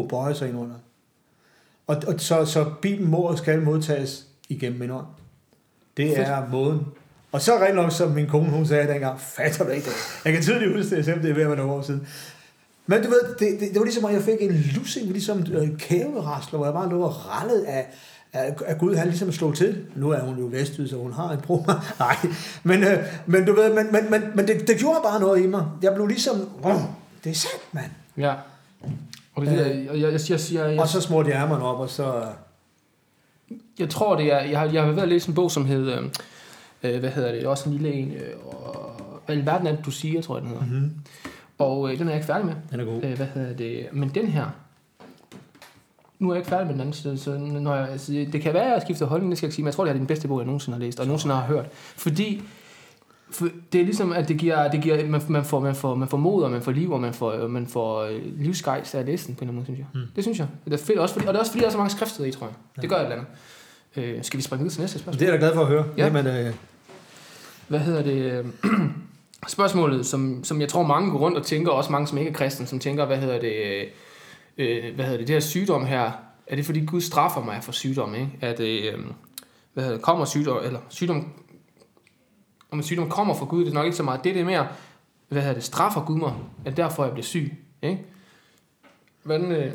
bøjer 0.09 0.33
sig 0.33 0.47
ind 0.49 0.57
under. 0.57 0.75
Og, 1.87 2.01
og 2.07 2.13
så, 2.17 2.45
så 2.45 2.71
Bibelen 2.81 3.11
må 3.11 3.17
og 3.17 3.37
skal 3.37 3.61
modtages 3.61 4.27
igennem 4.49 4.79
min 4.79 4.91
ånd. 4.91 5.05
Det 5.97 6.15
Fedt. 6.15 6.27
er 6.27 6.49
måden. 6.49 6.85
Og 7.31 7.41
så 7.41 7.57
rent 7.57 7.75
nok, 7.75 7.91
som 7.91 8.11
min 8.11 8.27
kone 8.27 8.49
hun 8.49 8.65
sagde 8.65 8.87
dengang, 8.87 9.19
fatter 9.19 9.65
du 9.65 9.69
ikke 9.69 9.85
det? 9.85 10.21
Jeg 10.25 10.33
kan 10.33 10.41
tydeligt 10.41 10.75
huske 10.75 10.95
det, 10.95 11.05
selvom 11.05 11.21
det 11.21 11.31
er 11.31 11.35
ved 11.35 11.43
at 11.43 11.47
være 11.49 11.57
nogle 11.57 11.73
år 11.73 11.81
siden. 11.81 12.07
Men 12.87 13.03
du 13.03 13.09
ved, 13.09 13.35
det, 13.39 13.59
det, 13.59 13.69
det 13.69 13.79
var 13.79 13.83
ligesom, 13.83 14.05
at 14.05 14.13
jeg 14.13 14.21
fik 14.21 14.41
en 14.41 14.51
lussing, 14.51 15.11
ligesom 15.11 15.45
øh, 15.51 15.77
kæverasler, 15.77 16.57
hvor 16.57 16.65
jeg 16.65 16.73
bare 16.73 16.89
lå 16.89 17.01
og 17.01 17.29
rallede 17.29 17.67
af, 17.67 17.87
af, 18.33 18.55
af 18.65 18.77
Gud, 18.77 18.95
han 18.95 19.07
ligesom 19.07 19.31
slog 19.31 19.55
til. 19.55 19.85
Nu 19.95 20.09
er 20.09 20.19
hun 20.19 20.37
jo 20.39 20.45
vestyd, 20.45 20.87
så 20.87 20.95
hun 20.95 21.13
har 21.13 21.31
en 21.31 21.41
bror. 21.41 21.83
Nej, 21.99 22.15
men, 22.63 22.83
øh, 22.83 23.03
men 23.25 23.45
du 23.45 23.53
ved, 23.53 23.73
men, 23.73 23.91
men, 23.91 24.11
men, 24.11 24.21
men 24.35 24.47
det, 24.47 24.67
det 24.67 24.77
gjorde 24.77 24.99
bare 25.03 25.19
noget 25.19 25.43
i 25.43 25.47
mig. 25.47 25.65
Jeg 25.81 25.93
blev 25.93 26.07
ligesom, 26.07 26.49
oh, 26.63 26.81
det 27.23 27.29
er 27.29 27.35
sandt, 27.35 27.63
mand. 27.71 27.91
Ja. 28.17 28.33
Og 29.35 29.45
det, 29.45 29.51
det, 29.51 29.57
jeg, 29.57 29.85
jeg, 29.85 30.01
jeg, 30.01 30.19
jeg, 30.29 30.39
jeg, 30.53 30.71
jeg, 30.71 30.79
Og 30.79 30.87
så 30.87 31.01
smurte 31.01 31.29
jeg 31.29 31.41
ærmerne 31.41 31.63
op, 31.63 31.79
og 31.79 31.89
så... 31.89 32.23
jeg 33.79 33.89
tror, 33.89 34.15
det 34.15 34.33
er... 34.33 34.39
Jeg 34.39 34.59
har, 34.59 34.65
jeg 34.65 34.83
har 34.83 34.91
været 34.91 35.03
at 35.03 35.09
læse 35.09 35.29
en 35.29 35.35
bog, 35.35 35.51
som 35.51 35.65
hedder... 35.65 36.01
Øh, 36.83 36.99
hvad 36.99 37.09
hedder 37.09 37.31
det? 37.31 37.45
Også 37.45 37.69
en 37.69 37.75
lille 37.75 37.93
en. 37.93 38.11
Øh, 38.11 38.45
og, 38.45 38.91
hvad 39.25 39.37
i 39.37 39.45
verden 39.45 39.67
er 39.67 39.75
det, 39.75 39.85
du 39.85 39.91
siger, 39.91 40.21
tror 40.21 40.35
jeg, 40.35 40.41
den 40.41 40.49
hedder. 40.49 40.65
Mm-hmm. 40.65 40.91
Og 41.57 41.91
øh, 41.91 41.99
den 41.99 42.07
er 42.07 42.11
jeg 42.11 42.17
ikke 42.17 42.27
færdig 42.27 42.45
med. 42.45 42.55
Den 42.71 42.79
er 42.79 42.85
god. 42.85 43.03
Øh, 43.03 43.15
hvad 43.15 43.27
hedder 43.33 43.53
det? 43.53 43.87
Men 43.91 44.09
den 44.09 44.27
her... 44.27 44.45
Nu 46.19 46.29
er 46.29 46.33
jeg 46.33 46.39
ikke 46.39 46.49
færdig 46.49 46.65
med 46.65 46.73
den 46.73 46.81
anden 46.81 46.93
side, 46.93 47.17
så 47.17 47.37
når 47.37 47.75
jeg, 47.75 47.89
altså, 47.89 48.11
det 48.11 48.41
kan 48.41 48.53
være, 48.53 48.65
at 48.65 48.71
jeg 48.71 48.81
skifter 48.81 49.05
holdning, 49.05 49.31
det 49.31 49.37
skal 49.37 49.45
jeg 49.45 49.49
ikke 49.49 49.55
sige, 49.55 49.63
men 49.63 49.67
jeg 49.67 49.73
tror, 49.73 49.85
det 49.85 49.91
er 49.91 49.97
den 49.97 50.07
bedste 50.07 50.27
bog, 50.27 50.39
jeg 50.39 50.45
nogensinde 50.45 50.77
har 50.77 50.85
læst, 50.85 50.99
og 50.99 51.05
nogensinde 51.05 51.35
har 51.35 51.45
hørt. 51.45 51.65
Fordi 51.73 52.43
for 53.29 53.47
det 53.71 53.81
er 53.81 53.85
ligesom, 53.85 54.13
at 54.13 54.27
det 54.27 54.37
giver, 54.37 54.71
det 54.71 54.81
giver 54.81 55.07
man, 55.07 55.21
man, 55.29 55.45
får, 55.45 55.59
man, 55.59 55.75
får, 55.75 55.95
man 55.95 56.07
får 56.07 56.17
mod, 56.17 56.43
og 56.43 56.51
man 56.51 56.61
får 56.61 56.71
liv, 56.71 56.91
og 56.91 57.01
man 57.01 57.13
får, 57.13 57.47
man 57.47 57.67
får 57.67 58.01
øh, 58.03 58.21
livsgejst 58.39 58.95
af 58.95 58.99
at 58.99 59.05
læse 59.05 59.27
den 59.27 59.35
på 59.35 59.43
en 59.43 59.49
eller 59.49 59.51
anden 59.51 59.55
måde, 59.55 59.65
synes 59.65 59.79
jeg. 59.79 59.87
Mm. 59.93 60.07
Det 60.15 60.23
synes 60.23 60.39
jeg. 60.39 60.47
Det 60.65 60.73
er 60.73 60.77
fedt, 60.77 60.99
også 60.99 61.13
fordi, 61.13 61.27
og 61.27 61.33
det 61.33 61.37
er 61.37 61.39
også 61.39 61.51
fordi, 61.51 61.61
der 61.61 61.67
er 61.67 61.71
så 61.71 61.77
mange 61.77 61.91
skriftsteder 61.91 62.29
i, 62.29 62.31
tror 62.31 62.47
jeg. 62.47 62.81
Det 62.81 62.89
gør 62.89 62.95
et 62.95 63.03
eller 63.03 63.15
andet. 63.15 63.27
Øh, 64.17 64.23
skal 64.23 64.37
vi 64.37 64.43
springe 64.43 64.63
videre 64.63 64.73
til 64.73 64.81
næste 64.81 64.99
spørgsmål? 64.99 65.19
Det 65.19 65.27
er 65.27 65.33
jeg 65.33 65.41
da 65.41 65.45
glad 65.45 65.53
for 65.53 65.61
at 65.61 65.67
høre. 65.67 65.85
Ja. 65.97 66.05
Jamen, 66.05 66.27
øh, 66.27 66.53
hvad 67.67 67.79
hedder 67.79 68.01
det, 68.03 68.45
spørgsmålet, 69.47 70.05
som, 70.05 70.43
som 70.43 70.61
jeg 70.61 70.69
tror 70.69 70.83
mange 70.83 71.11
går 71.11 71.19
rundt 71.19 71.37
og 71.37 71.45
tænker, 71.45 71.71
også 71.71 71.91
mange 71.91 72.07
som 72.07 72.17
ikke 72.17 72.29
er 72.29 72.35
kristne, 72.35 72.67
som 72.67 72.79
tænker, 72.79 73.05
hvad 73.05 73.17
hedder 73.17 73.39
det, 73.39 73.85
øh, 74.57 74.95
hvad 74.95 75.05
hedder 75.05 75.17
det, 75.17 75.27
det 75.27 75.35
her 75.35 75.39
sygdom 75.39 75.85
her, 75.85 76.11
er 76.47 76.55
det 76.55 76.65
fordi 76.65 76.85
Gud 76.85 77.01
straffer 77.01 77.43
mig 77.43 77.63
for 77.63 77.71
sygdom, 77.71 78.15
ikke? 78.15 78.29
At, 78.41 78.59
øh, 78.59 78.93
hvad 79.73 79.83
hedder 79.83 79.97
det, 79.97 80.05
kommer 80.05 80.25
sygdom, 80.25 80.57
eller 80.63 80.79
sygdom, 80.89 81.33
om 82.71 82.79
en 82.79 82.83
sygdom 82.83 83.09
kommer 83.09 83.35
fra 83.35 83.45
Gud, 83.45 83.65
det 83.65 83.69
er 83.69 83.73
nok 83.73 83.85
ikke 83.85 83.97
så 83.97 84.03
meget, 84.03 84.23
det 84.23 84.29
er 84.29 84.33
det 84.33 84.45
mere, 84.45 84.67
hvad 85.29 85.41
hedder 85.41 85.55
det, 85.55 85.63
straffer 85.63 86.05
Gud 86.05 86.17
mig, 86.17 86.33
at 86.65 86.77
derfor 86.77 87.03
jeg 87.03 87.13
bliver 87.13 87.25
syg, 87.25 87.53
ikke? 87.81 88.05
Hvordan, 89.23 89.51
øh, 89.51 89.71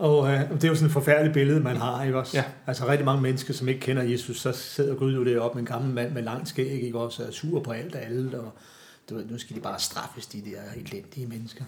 og 0.00 0.32
øh, 0.32 0.50
det 0.50 0.64
er 0.64 0.68
jo 0.68 0.74
sådan 0.74 0.86
et 0.86 0.92
forfærdeligt 0.92 1.34
billede, 1.34 1.60
man 1.60 1.76
har, 1.76 2.04
ikke 2.04 2.18
også? 2.18 2.36
Ja. 2.36 2.44
Altså 2.66 2.88
rigtig 2.88 3.04
mange 3.04 3.22
mennesker, 3.22 3.54
som 3.54 3.68
ikke 3.68 3.80
kender 3.80 4.02
Jesus, 4.02 4.40
så 4.40 4.52
sidder 4.52 4.94
Gud 4.94 5.14
jo 5.14 5.24
deroppe 5.24 5.54
med 5.56 5.62
en 5.62 5.66
gammel 5.66 5.94
mand 5.94 6.12
med 6.12 6.22
langt 6.22 6.48
skæg, 6.48 6.82
ikke 6.82 6.98
også? 6.98 7.22
Og 7.22 7.28
er 7.28 7.32
sur 7.32 7.60
på 7.62 7.70
alt 7.70 7.94
og 7.94 8.02
alle, 8.02 8.40
og 8.40 8.52
du 9.10 9.14
ved, 9.14 9.26
nu 9.26 9.38
skal 9.38 9.56
de 9.56 9.60
bare 9.60 9.78
straffes, 9.80 10.26
de 10.26 10.38
der 10.40 10.60
elendige 10.76 11.26
mennesker. 11.26 11.64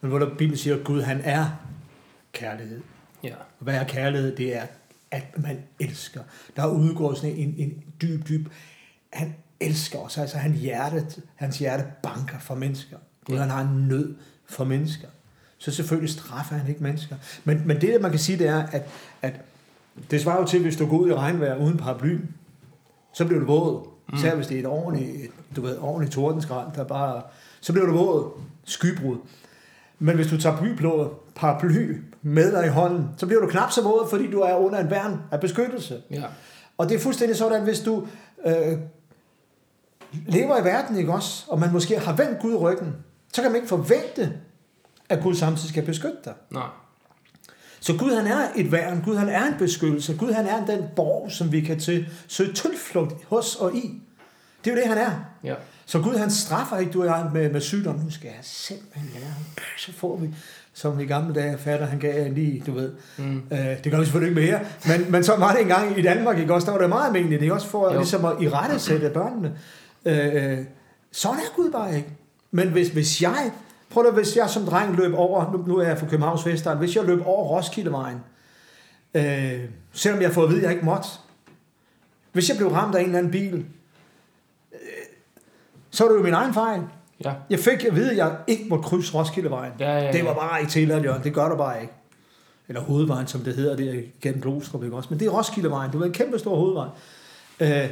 Men 0.00 0.08
hvor 0.10 0.18
der 0.18 0.28
Bibelen 0.30 0.56
siger, 0.56 0.76
at 0.76 0.84
Gud, 0.84 1.02
han 1.02 1.20
er 1.24 1.46
kærlighed. 2.32 2.80
ja, 3.24 3.34
Og 3.34 3.64
hvad 3.64 3.74
er 3.74 3.84
kærlighed? 3.84 4.36
Det 4.36 4.56
er, 4.56 4.66
at 5.10 5.38
man 5.38 5.58
elsker. 5.80 6.20
Der 6.56 6.66
udgår 6.66 7.14
sådan 7.14 7.36
en, 7.36 7.54
en 7.58 7.84
dyb, 8.02 8.28
dyb... 8.28 8.48
Han 9.12 9.34
elsker 9.60 9.98
os. 9.98 10.18
Altså, 10.18 10.36
han 10.38 10.52
hjerte, 10.52 11.06
hans 11.34 11.58
hjerte 11.58 11.84
banker 12.02 12.38
for 12.38 12.54
mennesker. 12.54 12.96
Gud, 13.24 13.34
Ja. 13.34 13.40
han 13.40 13.50
har 13.50 13.60
en 13.62 13.88
nød 13.88 14.14
for 14.46 14.64
mennesker. 14.64 15.08
Så 15.64 15.70
selvfølgelig 15.70 16.10
straffer 16.10 16.54
han 16.56 16.68
ikke 16.68 16.82
mennesker. 16.82 17.16
Men, 17.44 17.62
men 17.66 17.80
det, 17.80 18.00
man 18.00 18.10
kan 18.10 18.20
sige, 18.20 18.38
det 18.38 18.48
er, 18.48 18.62
at, 18.72 18.82
at 19.22 19.40
det 20.10 20.20
svarer 20.20 20.40
jo 20.40 20.46
til, 20.46 20.62
hvis 20.62 20.76
du 20.76 20.86
går 20.86 20.98
ud 20.98 21.08
i 21.08 21.14
regnvejr 21.14 21.56
uden 21.56 21.76
paraply, 21.76 22.18
så 23.12 23.24
bliver 23.24 23.40
du 23.40 23.46
våd. 23.46 23.86
Især 24.14 24.34
hvis 24.34 24.46
det 24.46 24.54
er 24.54 24.60
et 24.60 24.66
ordentligt, 24.66 25.32
du 25.56 25.60
ved, 25.62 25.78
ordentligt 25.78 26.12
tordenskrald, 26.14 26.66
der 26.74 26.84
bare... 26.84 27.22
Så 27.60 27.72
bliver 27.72 27.86
du 27.86 27.92
våd. 27.92 28.30
Skybrud. 28.64 29.16
Men 29.98 30.16
hvis 30.16 30.26
du 30.26 30.40
tager 30.40 30.60
byblå 30.60 31.20
paraply 31.34 31.96
med 32.22 32.52
dig 32.52 32.66
i 32.66 32.68
hånden, 32.68 33.08
så 33.16 33.26
bliver 33.26 33.40
du 33.40 33.46
knap 33.46 33.70
så 33.70 33.82
våd, 33.82 34.06
fordi 34.10 34.30
du 34.30 34.40
er 34.40 34.54
under 34.54 34.78
en 34.78 34.90
værn 34.90 35.20
af 35.32 35.40
beskyttelse. 35.40 36.02
ja, 36.10 36.22
Og 36.78 36.88
det 36.88 36.94
er 36.94 37.00
fuldstændig 37.00 37.36
sådan, 37.36 37.62
hvis 37.62 37.80
du 37.80 38.06
øh, 38.46 38.78
lever 40.26 40.60
i 40.60 40.64
verden, 40.64 40.96
ikke 40.96 41.12
også, 41.12 41.44
og 41.48 41.60
man 41.60 41.72
måske 41.72 41.98
har 41.98 42.16
vendt 42.16 42.40
Gud 42.40 42.54
ryggen, 42.56 42.96
så 43.32 43.42
kan 43.42 43.50
man 43.50 43.56
ikke 43.56 43.68
forvente, 43.68 44.32
at 45.16 45.22
Gud 45.22 45.34
samtidig 45.34 45.68
skal 45.70 45.82
beskytte 45.84 46.16
dig. 46.24 46.32
nej, 46.50 46.62
Så 47.80 47.96
Gud 47.96 48.14
han 48.16 48.26
er 48.26 48.48
et 48.56 48.72
værn, 48.72 49.02
Gud 49.04 49.16
han 49.16 49.28
er 49.28 49.44
en 49.46 49.54
beskyttelse, 49.58 50.16
Gud 50.18 50.32
han 50.32 50.46
er 50.46 50.66
den 50.66 50.84
borg, 50.96 51.30
som 51.32 51.52
vi 51.52 51.60
kan 51.60 51.80
til, 51.80 52.06
søge 52.28 52.52
tilflugt 52.52 53.14
hos 53.28 53.56
og 53.56 53.74
i. 53.76 54.00
Det 54.64 54.70
er 54.70 54.74
jo 54.76 54.80
det, 54.82 54.88
han 54.88 54.98
er. 54.98 55.10
ja, 55.44 55.54
Så 55.86 56.00
Gud 56.00 56.14
han 56.14 56.30
straffer 56.30 56.76
ikke 56.78 56.92
du 56.92 57.00
og 57.00 57.06
jeg 57.06 57.30
med, 57.32 57.50
med 57.50 57.60
sygdom. 57.60 57.94
Nu 58.04 58.10
skal 58.10 58.26
jeg 58.26 58.38
simpelthen 58.42 59.10
lære 59.14 59.24
ham. 59.30 59.42
Så 59.78 59.92
får 59.92 60.16
vi, 60.16 60.30
som 60.74 61.00
i 61.00 61.04
gamle 61.04 61.34
dage, 61.34 61.58
fatter 61.58 61.86
han 61.86 61.98
gav 61.98 62.32
lige, 62.32 62.62
du 62.66 62.72
ved. 62.72 62.92
mm, 63.18 63.42
Øh, 63.52 63.58
det 63.58 63.92
gør 63.92 63.98
vi 63.98 64.04
selvfølgelig 64.04 64.42
ikke 64.42 64.52
mere. 64.52 64.60
Men, 64.98 65.12
men 65.12 65.24
så 65.24 65.36
var 65.36 65.52
det 65.52 65.60
engang 65.62 65.98
i 65.98 66.02
Danmark, 66.02 66.38
ikke 66.38 66.54
også? 66.54 66.64
Der 66.66 66.72
var 66.72 66.78
det 66.80 66.88
meget 66.88 67.06
almindeligt. 67.06 67.40
Det 67.40 67.48
er 67.48 67.52
også 67.52 67.66
for 67.68 67.92
Jo. 67.92 67.98
ligesom 67.98 68.24
at 68.24 68.32
i 68.40 68.48
rette 68.48 68.78
sætte 68.78 69.10
børnene. 69.10 69.52
Øh, 70.04 70.58
sådan 71.12 71.38
er 71.38 71.56
Gud 71.56 71.70
bare 71.70 71.96
ikke. 71.96 72.08
Men 72.50 72.68
hvis, 72.68 72.88
hvis 72.88 73.22
jeg, 73.22 73.50
prøv 73.90 74.06
at 74.06 74.14
hvis 74.14 74.36
jeg 74.36 74.50
som 74.50 74.64
dreng 74.66 74.96
løb 74.96 75.14
over, 75.14 75.52
nu, 75.52 75.64
nu 75.66 75.78
er 75.78 75.86
jeg 75.88 75.98
fra 75.98 76.06
Københavns 76.06 76.46
Vestegn, 76.46 76.78
hvis 76.78 76.96
jeg 76.96 77.04
løb 77.04 77.22
over 77.26 77.44
Roskildevejen, 77.56 78.18
øh, 79.14 79.60
selvom 79.92 80.22
jeg 80.22 80.32
får 80.32 80.42
at 80.42 80.48
vide, 80.48 80.58
at 80.58 80.62
jeg 80.64 80.72
ikke 80.72 80.84
måtte, 80.84 81.08
hvis 82.32 82.48
jeg 82.48 82.56
blev 82.56 82.68
ramt 82.68 82.94
af 82.94 83.00
en 83.00 83.06
eller 83.06 83.18
anden 83.18 83.32
bil, 83.32 83.54
øh, 84.72 84.78
så 85.90 86.04
var 86.04 86.10
det 86.10 86.18
jo 86.18 86.22
min 86.24 86.34
egen 86.34 86.54
fejl. 86.54 86.82
ja, 87.24 87.32
Jeg 87.50 87.58
fik 87.58 87.84
at 87.84 87.94
vide, 87.96 88.10
at 88.10 88.16
jeg 88.16 88.36
ikke 88.46 88.64
måtte 88.68 88.84
krydse 88.84 89.14
Roskildevejen. 89.14 89.72
ja, 89.80 89.98
ja, 89.98 90.12
Det 90.12 90.24
var 90.24 90.34
bare 90.34 90.60
ikke 90.60 90.72
tilladt, 90.72 91.04
Jørgen. 91.04 91.22
Det 91.22 91.34
gør 91.34 91.48
du 91.48 91.56
bare 91.56 91.80
ikke. 91.82 91.92
Eller 92.68 92.80
hovedvejen, 92.80 93.26
som 93.26 93.40
det 93.40 93.54
hedder, 93.54 93.76
det 93.76 93.98
er 93.98 94.02
gennem 94.22 94.40
Glostrup, 94.42 94.82
ikke 94.84 94.96
også? 94.96 95.08
Men 95.10 95.20
det 95.20 95.26
er 95.26 95.30
Roskildevejen. 95.30 95.90
Det 95.92 96.00
var 96.00 96.06
en 96.06 96.12
kæmpe 96.12 96.38
stor 96.38 96.56
hovedvej. 96.56 96.86
Øh, 97.60 97.90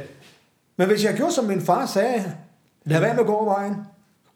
men 0.77 0.87
hvis 0.87 1.03
jeg 1.03 1.13
gjorde, 1.15 1.31
som 1.33 1.45
min 1.45 1.61
far 1.61 1.85
sagde, 1.85 2.33
lad 2.85 2.99
være 2.99 3.13
med 3.13 3.19
at 3.21 3.25
gå 3.27 3.33
over 3.35 3.45
vejen. 3.45 3.75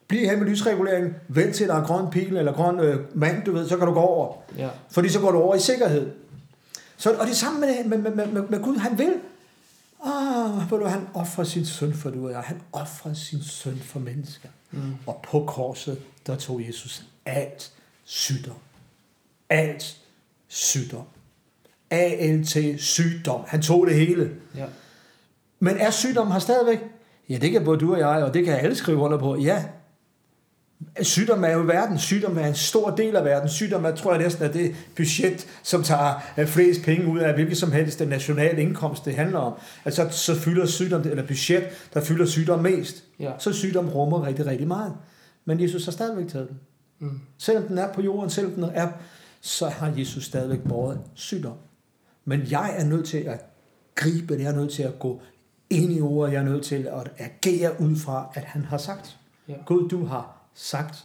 Bliv 0.08 0.20
her 0.20 0.38
med 0.38 0.46
lysreguleringen, 0.46 1.16
vent 1.28 1.56
til 1.56 1.68
der 1.68 1.76
er 1.76 1.86
grøn 1.86 2.12
pil 2.12 2.38
eller 2.38 2.54
grøn 2.54 2.80
øh, 2.80 3.00
mand, 3.16 3.44
du 3.44 3.52
ved, 3.52 3.70
så 3.70 3.78
kan 3.78 3.88
du 3.88 3.94
gå 3.94 4.00
over. 4.00 4.36
Ja. 4.58 4.70
Fordi 4.90 5.10
så 5.10 5.20
går 5.20 5.32
du 5.32 5.38
over 5.38 5.56
i 5.56 5.60
sikkerhed. 5.60 6.12
Så, 6.98 7.14
og 7.14 7.28
det 7.28 7.36
samme 7.36 7.60
med, 7.60 7.84
med, 7.86 7.98
med, 7.98 8.28
med, 8.28 8.42
med, 8.42 8.64
Gud, 8.64 8.78
han 8.78 8.98
vil. 8.98 9.14
Ah, 10.04 10.70
du, 10.70 10.86
han 10.86 11.08
offrer 11.14 11.44
sin 11.44 11.66
søn 11.66 11.94
for 11.94 12.10
du 12.10 12.26
og 12.26 12.32
jeg. 12.32 12.40
Han 12.40 12.62
offrer 12.74 13.14
sin 13.14 13.44
søn 13.44 13.80
for 13.80 14.00
mennesker. 14.00 14.50
Mm. 14.72 14.96
Og 15.06 15.26
på 15.32 15.44
korset, 15.48 15.98
der 16.28 16.36
tog 16.36 16.68
Jesus 16.68 17.04
alt 17.26 17.72
sygdom. 18.04 18.56
Alt 19.50 19.98
sygdom. 20.48 21.06
ALT 21.90 22.58
sygdom. 22.78 23.42
Han 23.48 23.62
tog 23.62 23.88
det 23.88 23.96
hele. 23.96 24.32
Ja. 24.56 24.66
Men 25.60 25.78
er 25.78 25.92
sygdommen 25.92 26.34
her 26.34 26.40
stadigvæk? 26.40 26.80
Ja, 27.30 27.38
det 27.38 27.52
kan 27.52 27.64
både 27.64 27.80
du 27.80 27.94
og 27.94 28.00
jeg, 28.00 28.24
og 28.24 28.34
det 28.34 28.46
kan 28.46 28.54
alle 28.54 28.76
skrive 28.76 28.98
under 28.98 29.18
på. 29.18 29.36
Ja. 29.36 29.64
Sygdom 31.02 31.44
er 31.44 31.52
jo 31.52 31.60
verden. 31.60 32.00
Sygdom 32.00 32.38
er 32.38 32.48
en 32.48 32.56
stor 32.56 32.90
del 32.90 33.16
af 33.16 33.26
verden. 33.26 33.50
Sygdom 33.50 33.86
er, 33.86 33.96
tror 33.96 34.14
jeg 34.14 34.24
næsten, 34.24 34.44
er 34.44 34.52
det 34.52 34.76
budget, 34.96 35.48
som 35.64 35.84
tager 35.84 36.14
øh, 36.38 36.48
flest 36.48 36.82
penge 36.84 37.08
ud 37.08 37.20
af 37.20 37.34
hvilket 37.34 37.58
som 37.58 37.72
helst 37.72 38.00
den 38.00 38.08
nationale 38.08 38.62
indkomst, 38.62 39.06
det 39.06 39.16
handler 39.16 39.40
om. 39.40 39.54
Altså, 39.86 40.10
så 40.10 40.36
fylder 40.36 40.66
sygdom, 40.66 41.02
eller 41.02 41.28
budget, 41.28 41.64
der 41.94 42.02
fylder 42.02 42.26
sygdom 42.26 42.60
mest. 42.60 43.04
Ja. 43.20 43.32
Så 43.40 43.54
sygdom 43.54 43.90
rummer 43.90 44.28
rigtig, 44.28 44.46
rigtig 44.46 44.68
meget. 44.68 44.94
Men 45.46 45.62
Jesus 45.62 45.86
har 45.86 45.92
stadigvæk 45.92 46.28
taget 46.28 46.50
den. 46.50 46.60
Mm. 47.00 47.20
Selvom 47.38 47.64
den 47.64 47.78
er 47.78 47.94
på 47.94 48.02
jorden, 48.02 48.30
selvom 48.30 48.54
den 48.54 48.64
er, 48.64 48.88
så 49.42 49.70
har 49.70 49.94
Jesus 49.98 50.26
stadigvæk 50.26 50.60
båret 50.70 51.00
sygdom. 51.14 51.58
Men 52.26 52.42
jeg 52.52 52.76
er 52.78 52.86
nødt 52.86 53.06
til 53.06 53.18
at 53.18 53.46
gribe 53.96 54.34
det, 54.34 54.44
jeg 54.44 54.52
er 54.52 54.56
nødt 54.56 54.72
til 54.72 54.84
at 54.84 55.00
gå 55.00 55.22
ind 55.70 55.94
i 55.94 56.02
ordet, 56.02 56.34
jeg 56.34 56.40
er 56.40 56.46
nødt 56.46 56.64
til 56.64 56.88
at 56.92 57.12
agere 57.18 57.82
ud 57.82 57.96
fra, 57.96 58.32
at 58.34 58.44
han 58.44 58.66
har 58.66 58.78
sagt. 58.78 59.18
Ja. 59.48 59.54
Gud, 59.66 59.90
du 59.90 60.06
har 60.06 60.37
sagt. 60.58 60.96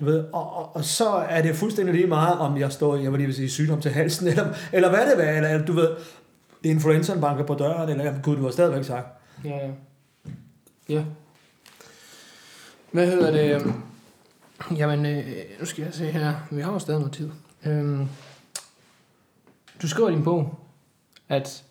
Du 0.00 0.04
ved, 0.04 0.24
og, 0.32 0.56
og, 0.56 0.76
og, 0.76 0.84
så 0.84 1.08
er 1.08 1.42
det 1.42 1.56
fuldstændig 1.56 1.94
lige 1.94 2.06
meget, 2.06 2.38
om 2.38 2.56
jeg 2.58 2.72
står, 2.72 2.96
jeg 2.96 3.10
vil 3.12 3.18
lige 3.18 3.26
vil 3.26 3.34
sige, 3.36 3.50
sygdom 3.50 3.80
til 3.80 3.90
halsen, 3.90 4.26
eller, 4.32 4.54
eller 4.72 4.88
hvad 4.88 5.06
det 5.06 5.28
er, 5.28 5.32
eller, 5.36 5.48
eller 5.48 5.66
du 5.66 5.72
ved, 5.72 5.96
influenzaen 6.62 7.20
banker 7.20 7.44
på 7.46 7.54
døren, 7.54 7.88
eller 7.88 8.04
jamen, 8.04 8.22
Gud, 8.22 8.36
du 8.36 8.42
har 8.42 8.50
stadigvæk 8.50 8.84
sagt. 8.84 9.06
Ja, 9.44 9.56
ja. 9.56 9.70
Ja. 10.88 11.04
Hvad 12.92 13.06
hedder 13.06 13.30
det? 13.30 13.54
øhm, 13.60 13.72
Jamen, 14.76 15.06
øh, 15.06 15.24
nu 15.60 15.66
skal 15.66 15.84
jeg 15.84 15.94
se 15.94 16.04
her. 16.10 16.34
Vi 16.50 16.60
har 16.60 16.72
jo 16.72 16.78
stadig 16.78 17.00
noget 17.00 17.14
tid. 17.14 17.30
Øhm, 17.66 18.08
du 19.82 19.88
skriver 19.88 20.08
i 20.08 20.12
din 20.12 20.24
bog, 20.24 20.58
at 21.28 21.62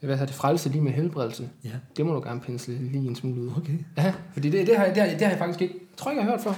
hvad 0.00 0.10
hedder 0.14 0.26
det, 0.26 0.34
frelse 0.34 0.68
lige 0.68 0.82
med 0.82 0.92
helbredelse. 0.92 1.48
Ja, 1.64 1.70
Det 1.96 2.06
må 2.06 2.14
du 2.14 2.20
gerne 2.20 2.40
pensle 2.40 2.74
lige 2.74 3.08
en 3.08 3.16
smule 3.16 3.40
ud. 3.40 3.50
okay. 3.56 3.78
Ja, 3.96 4.14
fordi 4.32 4.50
det, 4.50 4.66
det, 4.66 4.76
har, 4.76 4.86
det, 4.86 4.96
har, 4.96 5.08
det 5.08 5.20
har 5.20 5.28
jeg 5.28 5.38
faktisk 5.38 5.62
ikke, 5.62 5.74
tror 5.98 6.10
jeg 6.10 6.12
ikke, 6.12 6.20
jeg 6.20 6.30
har 6.30 6.30
hørt 6.30 6.44
før. 6.44 6.54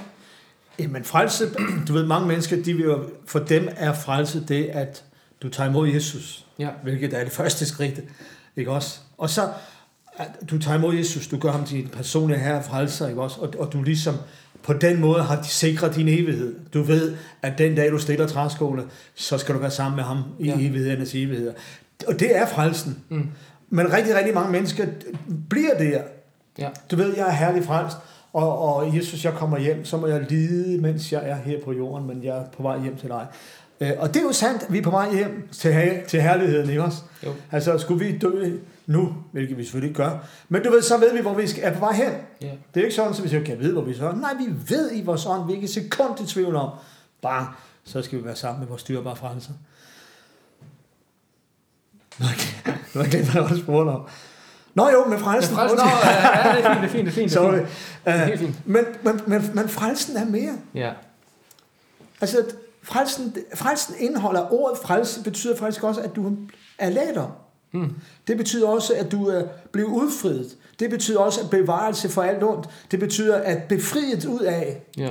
Jamen 0.79 1.03
frelse, 1.03 1.45
du 1.87 1.93
ved, 1.93 2.05
mange 2.05 2.27
mennesker, 2.27 2.63
de 2.63 2.73
vil 2.73 2.85
jo, 2.85 3.09
for 3.25 3.39
dem 3.39 3.69
er 3.75 3.93
frelse 3.93 4.45
det, 4.47 4.65
at 4.65 5.03
du 5.41 5.49
tager 5.49 5.69
imod 5.69 5.87
Jesus. 5.87 6.45
Ja. 6.59 6.69
hvilket 6.83 7.13
er 7.13 7.23
det 7.23 7.33
første 7.33 7.65
skridt, 7.65 7.99
ikke 8.55 8.71
også? 8.71 8.99
Og 9.17 9.29
så, 9.29 9.49
at 10.17 10.29
du 10.49 10.59
tager 10.59 10.77
imod 10.77 10.95
Jesus, 10.95 11.27
du 11.27 11.37
gør 11.37 11.51
ham 11.51 11.65
til 11.65 11.77
din 11.77 11.87
personlige 11.87 12.39
herre 12.39 12.57
og 12.57 12.65
frelser, 12.65 13.07
ikke 13.07 13.21
også? 13.21 13.41
Og, 13.41 13.53
og 13.59 13.73
du 13.73 13.83
ligesom, 13.83 14.15
på 14.63 14.73
den 14.73 14.99
måde 14.99 15.23
har 15.23 15.41
de 15.41 15.47
sikret 15.47 15.95
din 15.95 16.07
evighed. 16.07 16.55
Du 16.73 16.83
ved, 16.83 17.15
at 17.41 17.57
den 17.57 17.75
dag, 17.75 17.91
du 17.91 17.97
stiller 17.97 18.27
træskole, 18.27 18.83
så 19.15 19.37
skal 19.37 19.55
du 19.55 19.59
være 19.59 19.71
sammen 19.71 19.95
med 19.95 20.03
ham 20.03 20.23
i 20.39 20.47
ja. 20.47 20.55
evighedernes 20.59 21.15
evigheder. 21.15 21.53
Og 22.07 22.19
det 22.19 22.37
er 22.37 22.47
frelsen. 22.47 23.03
Mm. 23.09 23.29
Men 23.69 23.93
rigtig, 23.93 24.15
rigtig 24.15 24.33
mange 24.33 24.51
mennesker 24.51 24.87
bliver 25.49 25.77
der. 25.77 26.01
Ja. 26.57 26.69
Du 26.91 26.95
ved, 26.95 27.15
jeg 27.17 27.27
er 27.27 27.31
herlig 27.31 27.63
frelst, 27.63 27.97
og, 28.33 28.59
og 28.75 28.95
Jesus, 28.97 29.25
jeg 29.25 29.33
kommer 29.33 29.57
hjem, 29.59 29.85
så 29.85 29.97
må 29.97 30.07
jeg 30.07 30.25
lide, 30.29 30.81
mens 30.81 31.11
jeg 31.11 31.29
er 31.29 31.35
her 31.35 31.59
på 31.65 31.71
jorden, 31.73 32.07
men 32.07 32.23
jeg 32.23 32.37
er 32.37 32.45
på 32.57 32.63
vej 32.63 32.79
hjem 32.81 32.97
til 32.97 33.09
dig. 33.09 33.27
Øh, 33.79 33.91
Og 33.99 34.07
det 34.13 34.15
er 34.19 34.23
jo 34.23 34.31
sandt, 34.31 34.65
vi 34.73 34.77
er 34.77 34.81
på 34.81 34.89
vej 34.89 35.13
hjem 35.15 35.47
til, 35.51 35.73
her- 35.73 36.05
til 36.07 36.21
herligheden, 36.21 36.69
ikke 36.69 36.83
også? 36.83 37.01
Jo. 37.25 37.31
Altså, 37.51 37.77
skulle 37.77 38.05
vi 38.05 38.17
dø 38.17 38.57
nu, 38.85 39.13
hvilket 39.31 39.57
vi 39.57 39.63
selvfølgelig 39.63 39.89
ikke 39.89 40.03
gør, 40.03 40.27
men 40.49 40.63
du 40.63 40.69
ved, 40.71 40.81
så 40.81 40.97
ved 40.97 41.13
vi, 41.13 41.21
hvor 41.21 41.33
vi 41.33 41.47
skal- 41.47 41.63
er 41.63 41.73
på 41.73 41.79
vej 41.79 41.93
hen. 41.93 42.11
Ja. 42.41 42.51
Det 42.73 42.79
er 42.79 42.83
ikke 42.83 42.95
sådan, 42.95 43.11
at 43.13 43.23
vi 43.23 43.29
siger, 43.29 43.43
kan 43.43 43.59
vide, 43.59 43.73
hvor 43.73 43.81
vi 43.81 43.93
så 43.93 44.07
er. 44.09 44.15
Nej, 44.15 44.33
vi 44.33 44.45
ved 44.69 44.91
i 44.93 45.03
vores 45.03 45.25
ånd, 45.25 45.45
vi 45.45 45.51
er 45.51 45.55
ikke 45.55 45.65
et 45.65 45.71
sekund 45.73 46.19
i 46.19 46.25
tvivl 46.25 46.55
om. 46.55 46.69
Bare, 47.21 47.53
så 47.83 48.01
skal 48.01 48.19
vi 48.19 48.25
være 48.25 48.35
sammen 48.35 48.59
med 48.59 48.67
vores 48.67 48.81
styrbare 48.81 49.15
frelser. 49.15 49.51
Nu 52.19 52.25
har 52.93 53.01
jeg 53.01 53.09
glemt, 53.11 53.31
hvad 53.31 53.43
jeg 53.49 53.57
spurgte 53.57 53.89
om. 53.89 54.07
Nå 54.75 54.89
jo, 54.89 54.99
med 55.03 55.09
Men 55.09 55.19
frelsen. 55.19 55.55
frelse, 55.55 55.75
nå, 55.75 55.81
Undskyld. 55.81 56.11
ja, 56.13 56.55
det 56.57 56.65
er 56.65 56.73
fint, 56.73 56.81
det 56.81 56.87
er 56.87 56.89
fint, 56.89 57.05
det 57.05 57.11
er 57.11 57.11
fint. 57.11 57.31
Det 57.31 57.37
er 57.37 57.41
Sorry. 57.41 57.57
fint. 57.57 57.67
Det 58.05 58.13
er 58.13 58.31
Uh, 58.33 58.39
fint. 58.39 58.55
men, 58.67 58.85
men, 59.03 59.21
men, 59.27 59.51
men 59.53 59.69
frelsen 59.69 60.17
er 60.17 60.25
mere. 60.25 60.53
Ja. 60.75 60.91
Altså, 62.21 62.37
frelsen, 62.83 63.35
frelsen 63.55 63.95
indeholder, 63.99 64.53
ordet 64.53 64.77
frelse 64.83 65.23
betyder 65.23 65.57
faktisk 65.57 65.83
også, 65.83 66.01
at 66.01 66.15
du 66.15 66.35
er 66.77 66.89
lader. 66.89 67.37
Mm. 67.73 67.95
Det 68.27 68.37
betyder 68.37 68.67
også, 68.67 68.93
at 68.93 69.11
du 69.11 69.27
er 69.27 69.43
blevet 69.71 69.89
udfriet. 69.89 70.57
Det 70.79 70.89
betyder 70.89 71.19
også, 71.19 71.41
at 71.41 71.49
bevarelse 71.49 72.09
for 72.09 72.21
alt 72.21 72.43
ondt. 72.43 72.69
Det 72.91 72.99
betyder, 72.99 73.37
at 73.37 73.63
befriet 73.63 74.25
ud 74.25 74.39
af. 74.39 74.81
Ja. 74.97 75.09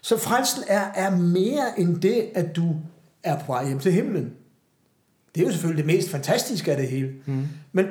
Så 0.00 0.16
frelsen 0.18 0.62
er, 0.66 0.82
er 0.94 1.10
mere 1.10 1.80
end 1.80 2.00
det, 2.00 2.26
at 2.34 2.56
du 2.56 2.74
er 3.22 3.38
på 3.38 3.44
vej 3.52 3.66
hjem 3.66 3.78
til 3.78 3.92
himlen. 3.92 4.32
Det 5.34 5.40
er 5.40 5.46
jo 5.46 5.52
selvfølgelig 5.52 5.84
det 5.86 5.94
mest 5.96 6.10
fantastiske 6.10 6.70
af 6.70 6.76
det 6.76 6.88
hele. 6.88 7.10
Mm. 7.26 7.46
Men, 7.72 7.86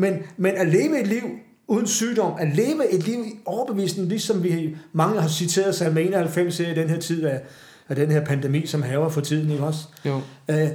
men, 0.00 0.22
men 0.36 0.54
at 0.54 0.68
leve 0.68 1.00
et 1.00 1.06
liv 1.06 1.22
uden 1.68 1.86
sygdom, 1.86 2.32
at 2.38 2.56
leve 2.56 2.92
et 2.92 3.06
liv 3.06 3.24
i 3.26 3.38
overbevisning, 3.44 4.08
ligesom 4.08 4.42
vi 4.42 4.76
mange 4.92 5.20
har 5.20 5.28
citeret 5.28 5.74
salme 5.74 6.02
91 6.02 6.60
i 6.60 6.64
den 6.64 6.88
her 6.88 7.00
tid 7.00 7.24
af, 7.24 7.40
af 7.88 7.96
den 7.96 8.10
her 8.10 8.24
pandemi, 8.24 8.66
som 8.66 8.82
haver 8.82 9.08
for 9.08 9.20
tiden, 9.20 9.50
ikke 9.50 9.64
også? 9.64 9.80
Jo. 10.04 10.20
Øh, 10.48 10.68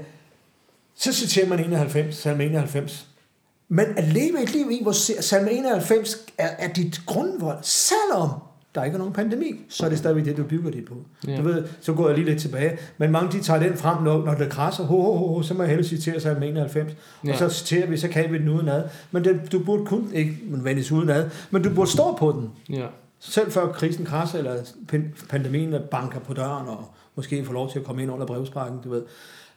så 0.95 1.13
citerer 1.13 1.47
man 1.47 1.59
91, 1.59 2.15
salme 2.15 2.45
91. 2.45 3.07
Men 3.69 3.85
at 3.97 4.03
leve 4.03 4.43
et 4.43 4.53
liv 4.53 4.71
i, 4.71 4.79
hvor 4.83 5.21
salme 5.21 5.51
91 5.51 6.17
er, 6.37 6.49
er 6.59 6.73
dit 6.73 7.01
grundvold, 7.05 7.57
selvom 7.61 8.29
der 8.75 8.83
ikke 8.83 8.95
er 8.95 8.99
nogen 8.99 9.13
pandemi, 9.13 9.61
så 9.69 9.85
er 9.85 9.89
det 9.89 9.97
stadigvæk 9.97 10.25
det, 10.25 10.37
du 10.37 10.43
bygger 10.43 10.71
det 10.71 10.85
på. 10.85 10.95
Ja. 11.27 11.37
Du 11.37 11.41
ved, 11.41 11.63
så 11.81 11.93
går 11.93 12.07
jeg 12.07 12.17
lige 12.17 12.29
lidt 12.29 12.41
tilbage, 12.41 12.77
men 12.97 13.11
mange 13.11 13.31
de 13.31 13.43
tager 13.43 13.59
den 13.59 13.77
frem, 13.77 14.03
når, 14.03 14.25
når 14.25 14.33
det 14.33 14.49
krasser, 14.51 14.83
ho, 14.83 15.01
ho, 15.01 15.27
ho, 15.27 15.41
så 15.41 15.53
må 15.53 15.63
jeg 15.63 15.69
hellere 15.69 15.87
citere 15.87 16.19
salme 16.19 16.47
91. 16.47 16.95
Ja. 17.25 17.31
Og 17.31 17.37
så 17.37 17.49
citerer 17.49 17.87
vi, 17.87 17.97
så 17.97 18.07
kan 18.07 18.31
vi 18.33 18.37
den 18.37 18.49
udenad. 18.49 18.83
Men 19.11 19.23
den, 19.25 19.41
du 19.51 19.59
burde 19.59 19.85
kun, 19.85 20.11
ikke 20.13 20.37
nødvendigvis 20.45 20.91
udenad, 20.91 21.29
men 21.51 21.63
du 21.63 21.73
burde 21.75 21.91
stå 21.91 22.15
på 22.19 22.31
den. 22.31 22.75
Ja. 22.77 22.85
Selv 23.19 23.51
før 23.51 23.71
krisen 23.71 24.05
krasser, 24.05 24.37
eller 24.37 24.55
pan- 24.91 25.27
pandemien 25.29 25.75
banker 25.91 26.19
på 26.19 26.33
døren, 26.33 26.67
og 26.67 26.85
måske 27.15 27.45
får 27.45 27.53
lov 27.53 27.71
til 27.71 27.79
at 27.79 27.85
komme 27.85 28.01
ind 28.01 28.11
under 28.11 28.25
brevsprækken, 28.25 28.79
du 28.83 28.89
ved. 28.89 29.03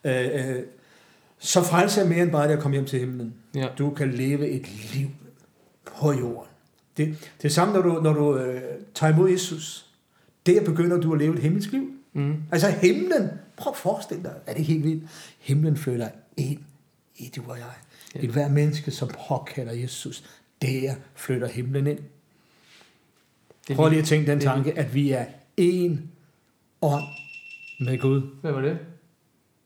Øh, 0.05 0.25
øh, 0.35 0.63
så 1.39 1.63
frelse 1.63 2.01
er 2.01 2.09
mere 2.09 2.23
end 2.23 2.31
bare 2.31 2.49
det 2.49 2.53
at 2.55 2.61
komme 2.61 2.75
hjem 2.75 2.85
til 2.87 2.99
himlen. 2.99 3.35
Ja. 3.55 3.67
Du 3.79 3.91
kan 3.91 4.11
leve 4.11 4.49
et 4.49 4.95
liv 4.95 5.09
på 6.01 6.13
jorden. 6.13 6.49
Det, 6.99 7.31
det 7.43 7.49
er 7.49 7.53
samme, 7.53 7.75
når 7.75 7.83
du, 7.83 8.01
når 8.03 8.13
du 8.13 8.37
øh, 8.37 8.63
tager 8.95 9.13
imod 9.13 9.31
Jesus. 9.31 9.87
Der 10.47 10.65
begynder 10.65 10.97
du 10.97 11.13
at 11.13 11.19
leve 11.19 11.35
et 11.35 11.43
himmelsk 11.43 11.73
liv. 11.73 11.93
Mm. 12.13 12.43
Altså 12.53 12.71
himlen, 12.71 13.31
prøv 13.57 13.71
at 13.71 13.77
forestille 13.77 14.23
dig, 14.23 14.35
er 14.47 14.55
det 14.55 14.65
helt 14.65 14.85
vildt? 14.85 15.05
Himlen 15.39 15.77
føler 15.77 16.09
ind 16.37 16.59
i 17.17 17.33
du 17.37 17.43
og 17.49 17.59
jeg. 17.59 17.67
Ja. 18.15 18.21
Et 18.21 18.31
hver 18.31 18.49
menneske, 18.49 18.91
som 18.91 19.11
påkalder 19.29 19.73
Jesus, 19.73 20.25
der 20.63 20.95
flytter 21.15 21.49
himlen 21.49 21.87
ind. 21.87 21.99
Det 23.69 23.77
Prøv 23.77 23.89
lige 23.89 24.01
at 24.01 24.05
tænke 24.05 24.31
den 24.31 24.41
tanke, 24.41 24.79
at 24.79 24.95
vi 24.95 25.11
er 25.11 25.25
én 25.61 25.97
ånd 26.83 27.05
med 27.81 27.99
Gud. 27.99 28.23
Hvad 28.41 28.53
var 28.53 28.61
det? 28.61 28.79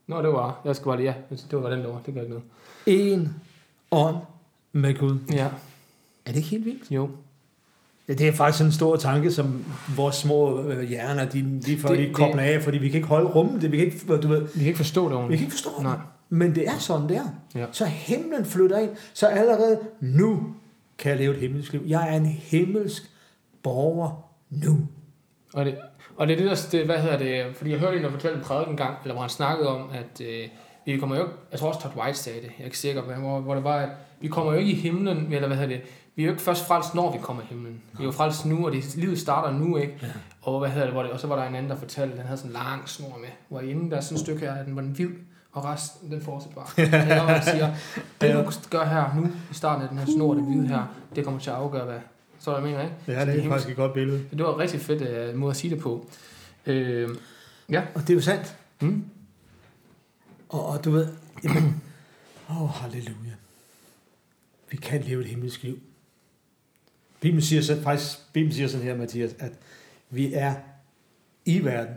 Nå, 0.06 0.22
det 0.22 0.32
var, 0.32 0.60
jeg 0.64 0.76
skal 0.76 0.84
bare 0.84 0.96
lige, 0.96 1.14
ja, 1.30 1.36
det 1.50 1.62
var 1.62 1.70
den 1.70 1.78
der 1.78 2.02
det 2.06 2.14
gør 2.14 2.22
ikke 2.22 2.34
noget. 2.34 2.44
Én 2.88 3.28
ånd 3.90 4.16
med 4.72 4.98
Gud. 4.98 5.18
Ja, 5.32 5.48
Er 6.26 6.30
det 6.30 6.36
ikke 6.36 6.48
helt 6.48 6.64
vildt? 6.64 6.90
jo. 6.90 7.10
Ja, 8.08 8.12
det 8.14 8.28
er 8.28 8.32
faktisk 8.32 8.64
en 8.64 8.72
stor 8.72 8.96
tanke, 8.96 9.32
som 9.32 9.64
vores 9.96 10.16
små 10.16 10.62
øh, 10.68 10.82
hjerner, 10.88 11.24
de 11.28 11.60
lige 11.60 11.78
får 11.78 11.88
Det- 11.88 11.98
det- 11.98 12.14
kobler 12.14 12.42
af, 12.42 12.62
fordi 12.62 12.78
vi 12.78 12.88
kan 12.88 12.96
ikke 12.96 13.08
holde 13.08 13.28
rummet. 13.30 13.62
Det, 13.62 13.72
vi 13.72 13.76
kan 13.76 13.86
ikke, 13.86 14.16
du 14.16 14.28
ved, 14.28 14.40
Vi 14.40 14.58
kan 14.58 14.66
ikke 14.66 14.76
forstå 14.76 15.02
det 15.04 15.10
vi 15.10 15.16
ordentligt. 15.16 15.38
kan 15.38 15.44
ikke 15.46 15.52
forstå 15.54 15.70
det. 15.76 15.82
Nej. 15.82 15.96
Men 16.28 16.54
det 16.54 16.68
er 16.68 16.78
sådan, 16.78 17.08
det 17.08 17.16
er. 17.16 17.28
Ja. 17.54 17.66
Så 17.72 17.84
himlen 17.84 18.44
flytter 18.44 18.78
ind. 18.78 18.90
Så 19.14 19.26
allerede 19.26 19.78
nu 20.00 20.54
kan 20.98 21.10
jeg 21.10 21.18
leve 21.18 21.34
et 21.34 21.40
himmelsk 21.40 21.72
liv. 21.72 21.82
Jeg 21.86 22.12
er 22.12 22.16
en 22.16 22.26
himmelsk 22.26 23.02
borger 23.62 24.24
nu. 24.50 24.78
Og 25.54 25.64
det, 25.64 25.76
og 26.16 26.26
det 26.28 26.32
er 26.32 26.36
det, 26.38 26.50
der, 26.50 26.68
det, 26.78 26.86
hvad 26.86 26.98
hedder 26.98 27.18
det, 27.18 27.56
fordi 27.56 27.70
jeg 27.70 27.78
hørte 27.78 27.96
en, 27.96 28.02
der 28.02 28.10
fortalte 28.10 28.36
en 28.38 28.44
prædiken 28.44 28.70
en 28.72 28.76
gang, 28.76 28.94
eller 29.02 29.14
hvor 29.14 29.20
han 29.22 29.30
snakkede 29.30 29.68
om, 29.68 29.90
at 29.92 30.20
øh, 30.26 30.48
vi 30.86 30.96
kommer 30.98 31.16
jo 31.16 31.28
jeg 31.52 31.58
tror 31.60 31.68
også 31.68 31.80
Todd 31.80 31.96
White 31.96 32.18
sagde 32.18 32.38
det, 32.40 32.46
jeg 32.46 32.60
er 32.60 32.64
ikke 32.64 32.78
sikker, 32.78 33.02
hvor, 33.02 33.40
hvor 33.40 33.54
det 33.54 33.64
var, 33.64 33.76
at 33.76 33.88
vi 34.20 34.28
kommer 34.28 34.52
jo 34.52 34.58
ikke 34.58 34.72
i 34.72 34.74
himlen, 34.74 35.32
eller 35.32 35.46
hvad 35.46 35.56
hedder 35.56 35.76
det, 35.76 35.80
vi 36.14 36.22
er 36.22 36.26
jo 36.26 36.32
ikke 36.32 36.42
først 36.42 36.66
frelst, 36.66 36.94
når 36.94 37.12
vi 37.12 37.18
kommer 37.22 37.42
i 37.42 37.46
himlen. 37.46 37.82
Vi 37.98 38.02
er 38.02 38.06
jo 38.06 38.12
frelst 38.12 38.46
nu, 38.46 38.66
og 38.66 38.72
det, 38.72 38.96
livet 38.96 39.18
starter 39.18 39.58
nu, 39.58 39.76
ikke? 39.76 39.98
Ja. 40.02 40.08
Og 40.42 40.58
hvad 40.60 40.68
hedder 40.70 40.84
det, 40.86 40.92
hvor 40.94 41.02
det, 41.02 41.12
og 41.12 41.20
så 41.20 41.26
var 41.26 41.36
der 41.36 41.44
en 41.44 41.54
anden, 41.54 41.70
der 41.70 41.76
fortalte, 41.76 42.12
at 42.12 42.18
den 42.18 42.26
havde 42.26 42.38
sådan 42.38 42.50
en 42.50 42.52
lang 42.52 42.88
snor 42.88 43.18
med, 43.20 43.28
hvor 43.48 43.60
inden 43.60 43.90
der 43.90 43.96
er 43.96 44.00
sådan 44.00 44.16
et 44.16 44.20
stykke 44.20 44.40
her, 44.40 44.64
den 44.64 44.76
var 44.76 44.82
den 44.82 44.90
hvid, 44.90 45.08
og 45.52 45.64
resten, 45.64 46.10
den 46.10 46.22
fortsætter 46.22 46.56
bare. 46.56 46.66
Det 46.86 46.94
er, 46.94 47.16
når 47.16 47.26
man 47.26 47.42
siger, 47.42 47.74
det 48.20 48.34
du 48.34 48.68
gør 48.78 48.84
her 48.84 49.14
nu, 49.16 49.26
i 49.50 49.54
starten 49.54 49.82
af 49.82 49.88
den 49.88 49.98
her 49.98 50.06
snor, 50.06 50.34
det 50.34 50.44
hvide 50.44 50.68
her, 50.68 50.94
det 51.16 51.24
kommer 51.24 51.40
til 51.40 51.50
at 51.50 51.56
afgøre, 51.56 51.84
hvad 51.84 51.98
Så 52.38 52.50
er 52.50 52.54
jeg 52.54 52.64
mener, 52.64 52.82
ikke? 52.82 52.94
Ja, 53.06 53.12
det 53.12 53.20
er 53.20 53.24
himmelske- 53.24 53.48
faktisk 53.50 53.70
et 53.70 53.76
godt 53.76 53.92
billede. 53.92 54.24
Det 54.30 54.44
var 54.44 54.54
en 54.54 54.58
rigtig 54.58 54.80
fedt 54.80 55.30
uh, 55.34 55.40
måde 55.40 55.50
at 55.50 55.56
sige 55.56 55.74
det 55.74 55.82
på. 55.82 56.06
Øh, 56.66 57.08
ja. 57.70 57.82
Og 57.94 58.00
det 58.00 58.10
er 58.10 58.14
jo 58.14 58.20
sandt. 58.20 58.56
Mm. 58.80 59.04
Og, 60.48 60.66
og 60.66 60.84
du 60.84 60.90
ved, 60.90 61.08
jamen, 61.44 61.82
åh, 62.50 62.62
oh, 62.62 62.70
halleluja. 62.70 63.32
Vi 64.70 64.76
kan 64.76 65.00
leve 65.02 65.20
et 65.20 65.26
himmelsk 65.26 65.62
liv. 65.62 65.78
Bibelen 67.22 67.42
siger, 67.42 67.62
så, 67.62 67.82
faktisk, 67.82 68.18
Bibelen 68.32 68.54
siger 68.54 68.68
sådan 68.68 68.86
her, 68.86 68.96
Mathias, 68.96 69.34
at 69.38 69.52
vi 70.10 70.32
er 70.34 70.54
i 71.44 71.64
verden. 71.64 71.94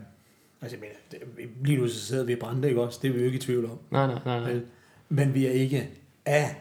Altså, 0.62 0.78
jeg 0.78 0.80
mener, 0.80 0.96
det, 1.12 1.50
lige 1.66 1.78
nu 1.78 1.88
så 1.88 2.00
sidder 2.00 2.24
vi 2.24 2.34
i 2.34 2.36
brænde, 2.36 2.68
ikke 2.68 2.82
også? 2.82 3.00
Det 3.02 3.08
er 3.10 3.14
vi 3.14 3.20
jo 3.20 3.26
ikke 3.26 3.38
i 3.38 3.42
tvivl 3.42 3.66
om. 3.66 3.80
Nej, 3.92 4.08
nej, 4.08 4.20
nej, 4.26 4.40
nej. 4.40 4.62
Men 5.10 5.34
vi 5.34 5.46
er 5.46 5.52
ikke 5.52 5.90
af 6.26 6.56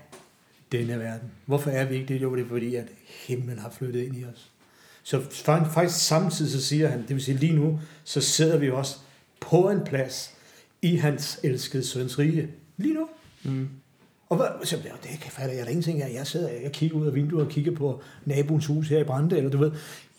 denne 0.72 0.98
verden. 0.98 1.30
Hvorfor 1.46 1.70
er 1.70 1.84
vi 1.84 1.94
ikke 1.94 2.14
det? 2.14 2.22
Jo, 2.22 2.36
det 2.36 2.44
er 2.44 2.48
fordi, 2.48 2.74
at 2.74 2.86
himlen 3.26 3.58
har 3.58 3.70
flyttet 3.70 4.02
ind 4.02 4.16
i 4.16 4.24
os. 4.24 4.50
Så 5.02 5.18
fa- 5.18 5.74
faktisk 5.74 6.06
samtidig 6.06 6.52
så 6.52 6.62
siger 6.62 6.88
han, 6.88 7.00
det 7.00 7.10
vil 7.10 7.22
sige 7.22 7.38
lige 7.38 7.52
nu, 7.52 7.80
så 8.04 8.20
sidder 8.20 8.58
vi 8.58 8.70
også 8.70 8.96
på 9.40 9.70
en 9.70 9.80
plads 9.84 10.34
i 10.82 10.96
hans 10.96 11.40
elskede 11.42 11.84
søns 11.84 12.18
rige. 12.18 12.48
Lige 12.76 12.94
nu. 12.94 13.08
Mm. 13.42 13.68
Og 14.28 14.36
hvad, 14.36 14.46
så, 14.64 14.76
ja, 14.76 14.90
det 15.02 15.20
kan 15.20 15.32
fatte 15.32 15.56
jeg 15.56 15.66
da 15.66 15.70
ingenting 15.70 16.02
af. 16.02 16.14
Jeg 16.14 16.26
sidder, 16.26 16.48
jeg 16.62 16.72
kigger 16.72 16.96
ud 16.96 17.06
af 17.06 17.14
vinduet 17.14 17.44
og 17.44 17.50
kigger 17.50 17.72
på 17.72 18.00
naboens 18.24 18.66
hus 18.66 18.88
her 18.88 18.98
i 18.98 19.04
Brande, 19.04 19.36
eller 19.36 19.50
du 19.50 19.58
ved. 19.58 19.72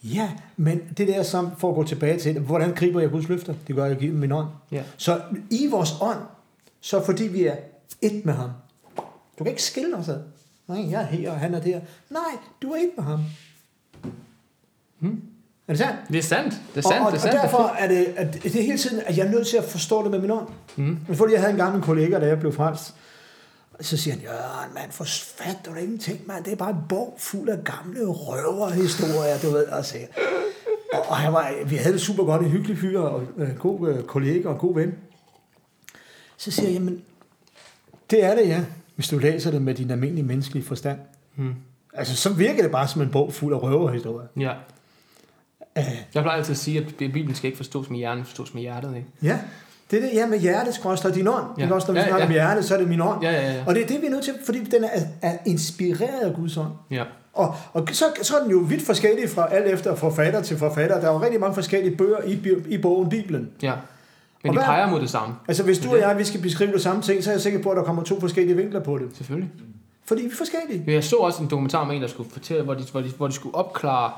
Ja, 0.04 0.32
men 0.58 0.82
det 0.98 1.08
der 1.08 1.24
som, 1.24 1.52
for 1.58 1.70
at 1.70 1.76
gå 1.76 1.84
tilbage 1.84 2.20
til, 2.20 2.40
hvordan 2.40 2.74
griber 2.74 3.02
jeg 3.02 3.10
Guds 3.10 3.28
løfter? 3.28 3.54
Det 3.68 3.76
gør 3.76 3.86
jeg 3.86 3.98
giver 3.98 4.14
min 4.14 4.32
ånd. 4.32 4.48
Ja. 4.72 4.84
Så 4.98 5.22
i 5.50 5.68
vores 5.72 5.94
ånd, 6.02 6.20
så 6.82 7.06
fordi 7.06 7.24
vi 7.24 7.46
er 7.46 7.56
et 8.02 8.26
med 8.26 8.34
ham. 8.34 8.50
Du 9.40 9.44
kan 9.44 9.48
ikke 9.48 9.64
skille 9.64 9.98
os 9.98 10.10
ad. 10.10 10.20
Nej, 10.68 10.92
jeg 10.92 11.02
er 11.02 11.06
her, 11.06 11.32
og 11.32 11.40
han 11.40 11.54
er 11.54 11.60
der. 11.60 11.80
Nej, 12.10 12.22
du 12.62 12.72
er 12.72 12.76
et 12.76 12.90
med 12.98 13.04
ham. 13.06 13.20
Hmm. 15.00 15.22
Er 15.68 15.74
det 15.74 15.78
sandt? 15.78 15.96
Det 16.08 16.18
er 16.18 16.22
sandt. 16.22 16.54
Det 16.76 16.86
er 16.86 16.90
sandt. 16.90 17.00
og, 17.00 17.06
og, 17.06 17.12
det 17.12 17.18
er 17.18 17.22
sandt. 17.22 17.36
og 17.36 17.42
derfor 17.42 17.76
er 17.80 17.88
det, 17.88 18.14
at 18.16 18.34
det 18.34 18.56
er 18.56 18.62
hele 18.62 18.78
tiden, 18.78 19.02
at 19.06 19.18
jeg 19.18 19.28
er 19.28 19.32
nødt 19.32 19.48
til 19.48 19.58
at 19.58 19.64
forstå 19.64 20.04
det 20.04 20.12
med 20.12 20.20
min 20.20 20.32
ånd. 20.32 20.48
Mm. 20.76 20.98
Men 21.08 21.18
fordi 21.18 21.34
jeg 21.34 21.42
havde 21.42 21.52
en 21.52 21.60
gammel 21.60 21.82
kollega, 21.82 22.20
da 22.20 22.28
jeg 22.28 22.40
blev 22.40 22.54
frelst, 22.54 22.96
så 23.82 23.98
siger 23.98 24.14
han, 24.14 24.24
Jørgen, 24.24 24.74
mand, 24.74 24.92
for 24.92 25.04
fat, 25.38 25.58
du 25.66 25.74
ingenting, 25.74 26.28
mand. 26.28 26.44
Det 26.44 26.52
er 26.54 26.58
bare 26.58 26.70
en 26.70 26.84
bog 26.90 27.16
fuld 27.20 27.50
af 27.50 27.64
gamle 27.64 28.06
røverhistorier, 28.06 29.38
du 29.44 29.50
ved. 29.50 29.66
Altså. 29.72 29.98
Og, 30.94 31.06
og 31.10 31.18
han 31.18 31.34
var, 31.34 31.54
vi 31.66 31.76
havde 31.76 31.94
det 31.94 32.02
super 32.02 32.24
godt, 32.24 32.42
en 32.42 32.50
hyggelig 32.50 32.78
fyr, 32.78 33.00
og 33.00 33.24
øh, 33.38 33.56
god 33.58 33.90
øh, 33.90 34.04
kollega 34.04 34.50
og 34.50 34.58
god 34.60 34.76
ven. 34.76 34.94
Så 36.38 36.52
siger 36.52 36.68
jeg, 36.68 36.74
jamen, 36.74 37.02
det 38.10 38.24
er 38.24 38.36
det, 38.36 38.48
ja, 38.48 38.66
hvis 38.96 39.08
du 39.08 39.18
læser 39.18 39.52
det 39.52 39.62
med 39.62 39.76
din 39.76 39.92
almindelige 39.92 40.26
menneskelige 40.26 40.66
forstand. 40.66 41.00
Mm. 41.36 41.54
Altså, 41.94 42.16
så 42.16 42.34
virker 42.34 42.62
det 42.62 42.72
bare 42.72 42.88
som 42.88 43.02
en 43.02 43.12
bog 43.12 43.34
fuld 43.34 43.54
af 43.54 43.64
røverhistorier. 43.64 44.28
Ja. 44.40 44.54
Uh, 45.80 45.84
Jeg 46.14 46.24
plejer 46.24 46.38
altid 46.38 46.52
at 46.52 46.58
sige, 46.58 46.80
at 46.80 46.96
Bibelen 46.98 47.36
skal 47.36 47.48
ikke 47.48 47.58
forstås 47.58 47.90
med 47.90 47.98
hjernen, 47.98 48.26
forstås 48.26 48.54
med 48.54 48.62
hjertet. 48.62 48.96
Ikke? 48.96 49.08
ja, 49.24 49.40
det 49.92 49.98
er 50.00 50.02
det, 50.08 50.14
ja, 50.14 50.26
med 50.28 50.40
hjertet 50.40 50.74
skråstrej 50.76 51.12
din 51.12 51.28
ånd. 51.28 51.46
Ja. 51.58 51.66
Ja. 51.66 51.74
Også, 51.74 51.88
når 51.88 51.94
vi 51.94 52.00
Ja, 52.00 52.06
snakker 52.08 52.20
ja. 52.20 52.26
om 52.26 52.32
hjertet, 52.32 52.66
så 52.66 52.74
er 52.74 52.78
det 52.80 52.88
min 52.88 53.02
ånd. 53.02 53.24
Ja, 53.24 53.32
ja, 53.32 53.54
ja. 53.54 53.64
Og 53.68 53.76
det 53.76 53.84
er 53.84 53.88
det, 53.88 54.02
vi 54.02 54.06
er 54.08 54.12
nødt 54.12 54.24
til, 54.24 54.34
fordi 54.46 54.60
den 54.64 54.84
er, 54.84 54.90
er 55.22 55.38
inspireret 55.46 56.20
af 56.22 56.34
Guds 56.36 56.58
ånd. 56.58 56.72
ja. 56.92 57.04
Og, 57.34 57.56
og 57.74 57.88
så, 57.92 58.06
så 58.22 58.36
er 58.38 58.42
den 58.42 58.52
jo 58.52 58.58
vidt 58.58 58.82
forskellig 58.86 59.30
fra 59.30 59.54
alt 59.54 59.68
efter 59.74 59.96
forfatter 59.96 60.42
til 60.42 60.58
forfatter. 60.58 61.00
Der 61.02 61.08
er 61.10 61.14
jo 61.14 61.22
rigtig 61.22 61.40
mange 61.40 61.54
forskellige 61.56 61.96
bøger 61.98 62.18
i, 62.26 62.40
i 62.68 62.78
bogen 62.78 63.10
Bibelen. 63.10 63.50
ja. 63.62 63.74
Men 64.44 64.50
Og 64.50 64.56
de 64.56 64.66
peger 64.66 64.90
mod 64.90 65.02
det 65.02 65.10
samme. 65.10 65.36
Altså 65.48 65.64
hvis 65.64 65.80
du 65.80 65.90
og 65.92 66.00
jeg, 66.00 66.18
vi 66.18 66.24
skal 66.24 66.42
beskrive 66.42 66.72
det 66.74 66.82
samme 66.82 67.02
ting, 67.02 67.24
så 67.24 67.30
er 67.30 67.34
jeg 67.34 67.42
sikker 67.42 67.62
på, 67.62 67.70
at 67.70 67.78
der 67.78 67.84
kommer 67.84 68.04
to 68.04 68.20
forskellige 68.20 68.56
vinkler 68.58 68.80
på 68.80 68.98
det. 68.98 69.08
Selvfølgelig. 69.18 69.50
Fordi 70.06 70.22
vi 70.22 70.28
er 70.28 70.36
forskellige. 70.36 70.84
Jeg 70.94 71.04
så 71.04 71.16
også 71.16 71.44
en 71.44 71.50
dokumentar 71.50 71.84
med 71.86 71.96
en, 71.96 72.02
der 72.02 72.08
skulle 72.08 72.30
fortælle, 72.32 72.64
hvor 72.64 72.74
de, 72.74 72.84
hvor 72.92 73.02
de, 73.02 73.10
hvor 73.18 73.28
de 73.28 73.34
skulle 73.34 73.56
opklare, 73.56 74.12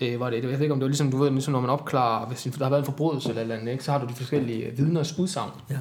øh, 0.00 0.20
var 0.20 0.30
det, 0.30 0.42
jeg 0.42 0.50
ved 0.50 0.60
ikke 0.60 0.72
om 0.72 0.78
det 0.78 0.84
var 0.84 0.88
ligesom, 0.88 1.10
du 1.10 1.16
ved, 1.16 1.30
ligesom 1.30 1.52
når 1.52 1.60
man 1.60 1.70
opklarer, 1.70 2.26
hvis 2.26 2.42
der 2.42 2.64
har 2.64 2.70
været 2.70 2.80
en 2.80 2.84
forbrydelse 2.84 3.28
eller 3.28 3.42
eller 3.42 3.54
andet, 3.54 3.72
ikke, 3.72 3.84
så 3.84 3.92
har 3.92 3.98
du 3.98 4.06
de 4.06 4.14
forskellige 4.14 4.72
vidners 4.76 5.18
udsagn. 5.18 5.50
Ja. 5.70 5.78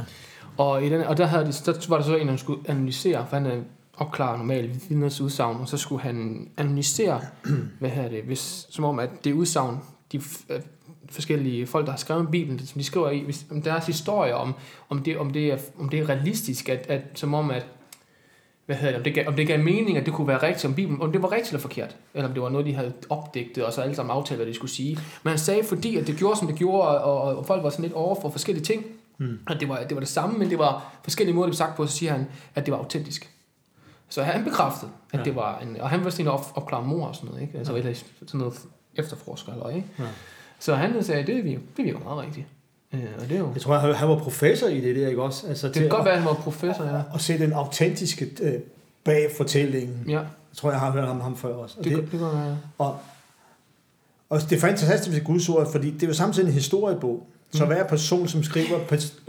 Og, 0.57 0.83
i 0.83 0.89
den, 0.89 1.01
og 1.01 1.17
der, 1.17 1.25
havde 1.25 1.45
de, 1.45 1.51
der 1.51 1.85
var 1.89 1.97
der 1.97 2.03
så 2.03 2.15
en, 2.15 2.27
der 2.27 2.35
skulle 2.35 2.61
analysere, 2.67 3.25
for 3.29 3.35
han 3.35 3.45
øh, 3.45 3.63
opklarer 3.97 4.37
normalt 4.37 4.89
vidners 4.89 5.21
udsagn, 5.21 5.61
og 5.61 5.67
så 5.67 5.77
skulle 5.77 6.01
han 6.01 6.47
analysere, 6.57 7.21
hvad 7.79 7.89
her 7.89 8.09
det, 8.09 8.23
hvis, 8.23 8.67
som 8.69 8.85
om 8.85 8.99
at 8.99 9.09
det 9.23 9.33
udsagn, 9.33 9.77
de 10.11 10.21
øh, 10.49 10.61
forskellige 11.09 11.67
folk, 11.67 11.85
der 11.85 11.91
har 11.91 11.97
skrevet 11.97 12.31
Bibelen, 12.31 12.59
som 12.59 12.79
de 12.79 12.85
skriver 12.85 13.09
i, 13.09 13.19
hvis, 13.19 13.45
om 13.51 13.61
deres 13.61 13.85
historie, 13.85 14.35
om, 14.35 14.53
om, 14.89 15.03
det, 15.03 15.17
om, 15.17 15.29
det 15.29 15.51
er, 15.51 15.57
om 15.79 15.89
det 15.89 15.99
er 15.99 16.09
realistisk, 16.09 16.69
at, 16.69 16.85
at, 16.89 17.01
som 17.13 17.33
om 17.33 17.51
at, 17.51 17.67
hvad 18.65 18.75
hedder 18.75 18.91
det, 18.91 18.97
om 18.97 19.03
det, 19.03 19.13
gav, 19.15 19.27
om 19.27 19.35
det 19.35 19.47
gav 19.47 19.59
mening, 19.59 19.97
at 19.97 20.05
det 20.05 20.13
kunne 20.13 20.27
være 20.27 20.43
rigtigt 20.43 20.65
om 20.65 20.73
Bibelen, 20.75 21.01
om 21.01 21.11
det 21.11 21.21
var 21.21 21.31
rigtigt 21.31 21.49
eller 21.49 21.61
forkert, 21.61 21.95
eller 22.13 22.27
om 22.27 22.33
det 22.33 22.43
var 22.43 22.49
noget, 22.49 22.65
de 22.67 22.73
havde 22.73 22.93
opdigtet, 23.09 23.65
og 23.65 23.73
så 23.73 23.81
alle 23.81 23.95
sammen 23.95 24.15
aftalt, 24.15 24.37
hvad 24.37 24.47
de 24.47 24.53
skulle 24.53 24.71
sige. 24.71 24.99
Men 25.23 25.29
han 25.29 25.37
sagde, 25.39 25.63
fordi 25.63 25.97
at 25.97 26.07
det 26.07 26.17
gjorde, 26.17 26.39
som 26.39 26.47
det 26.47 26.55
gjorde, 26.57 26.87
og, 27.03 27.21
og, 27.21 27.37
og 27.37 27.45
folk 27.45 27.63
var 27.63 27.69
sådan 27.69 27.83
lidt 27.83 27.93
over 27.93 28.15
for 28.21 28.29
forskellige 28.29 28.65
ting, 28.65 28.85
Mm. 29.17 29.39
at 29.47 29.59
det 29.59 29.69
var, 29.69 29.83
det 29.83 29.95
var 29.95 29.99
det 29.99 30.09
samme, 30.09 30.37
men 30.39 30.49
det 30.49 30.59
var 30.59 30.93
forskellige 31.03 31.35
måder, 31.35 31.45
det 31.45 31.49
blev 31.51 31.57
sagt 31.57 31.75
på, 31.75 31.87
så 31.87 31.97
siger 31.97 32.11
han, 32.11 32.27
at 32.55 32.65
det 32.65 32.71
var 32.71 32.77
autentisk. 32.77 33.29
Så 34.09 34.23
han 34.23 34.43
bekræftede, 34.43 34.91
at 35.13 35.19
Ja. 35.19 35.23
det 35.23 35.35
var 35.35 35.59
en, 35.59 35.81
og 35.81 35.89
han 35.89 36.03
var 36.03 36.09
sådan 36.09 36.25
en 36.25 36.31
op, 36.31 36.45
opklare 36.55 36.83
mor 36.85 37.05
og 37.07 37.15
sådan 37.15 37.29
noget, 37.29 37.41
ikke? 37.41 37.57
Altså, 37.57 37.75
eller 37.75 37.93
sådan 37.93 38.39
noget 38.39 38.59
efterforsker, 38.95 39.51
eller, 39.51 39.69
ikke? 39.69 39.87
Ja. 39.99 40.03
Så 40.59 40.75
han 40.75 41.03
sagde, 41.03 41.27
det 41.33 41.43
virker, 41.43 41.59
det 41.77 41.85
virker 41.85 41.99
meget 41.99 42.25
rigtigt. 42.25 42.45
Øh, 42.93 42.99
og 43.17 43.29
det 43.29 43.31
er 43.35 43.39
jo, 43.39 43.49
Jeg 43.53 43.61
tror, 43.61 43.77
han- 43.77 43.95
han 43.95 44.07
var 44.09 44.17
professor 44.19 44.67
i 44.67 44.81
det 44.81 44.95
der, 44.95 45.07
ikke 45.07 45.21
også? 45.23 45.47
Altså, 45.47 45.67
det 45.67 45.75
kan 45.75 45.89
godt 45.89 46.05
være, 46.05 46.13
at 46.13 46.19
han 46.19 46.29
var 46.29 46.33
professor, 46.35 46.83
ja. 46.85 47.01
At 47.13 47.21
se 47.21 47.37
den 47.39 47.53
autentiske 47.53 48.29
øh, 48.41 48.53
bag 49.03 49.29
fortællingen. 49.37 50.05
Ja, 50.07 50.11
Jeg 50.19 50.25
tror, 50.57 50.71
jeg 50.71 50.79
har 50.79 50.91
hørt 50.91 51.07
ham, 51.07 51.21
ham 51.21 51.37
før 51.37 51.53
også. 51.53 51.75
Og 51.79 51.83
det, 51.83 51.91
det, 51.91 52.01
det, 52.01 52.09
kan 52.09 52.19
være. 52.21 52.57
og, 52.77 52.97
og 54.29 54.41
det 54.41 54.51
er 54.55 54.59
fantastisk 54.59 55.15
ved 55.17 55.23
Guds 55.23 55.49
ord, 55.49 55.71
fordi 55.71 55.91
det 55.91 56.03
er 56.03 56.07
jo 56.07 56.13
samtidig 56.13 56.47
en 56.47 56.53
historiebog. 56.53 57.27
Så 57.53 57.63
Mm. 57.63 57.67
hver 57.71 57.87
person, 57.87 58.27
som 58.27 58.43
skriver... 58.43 58.77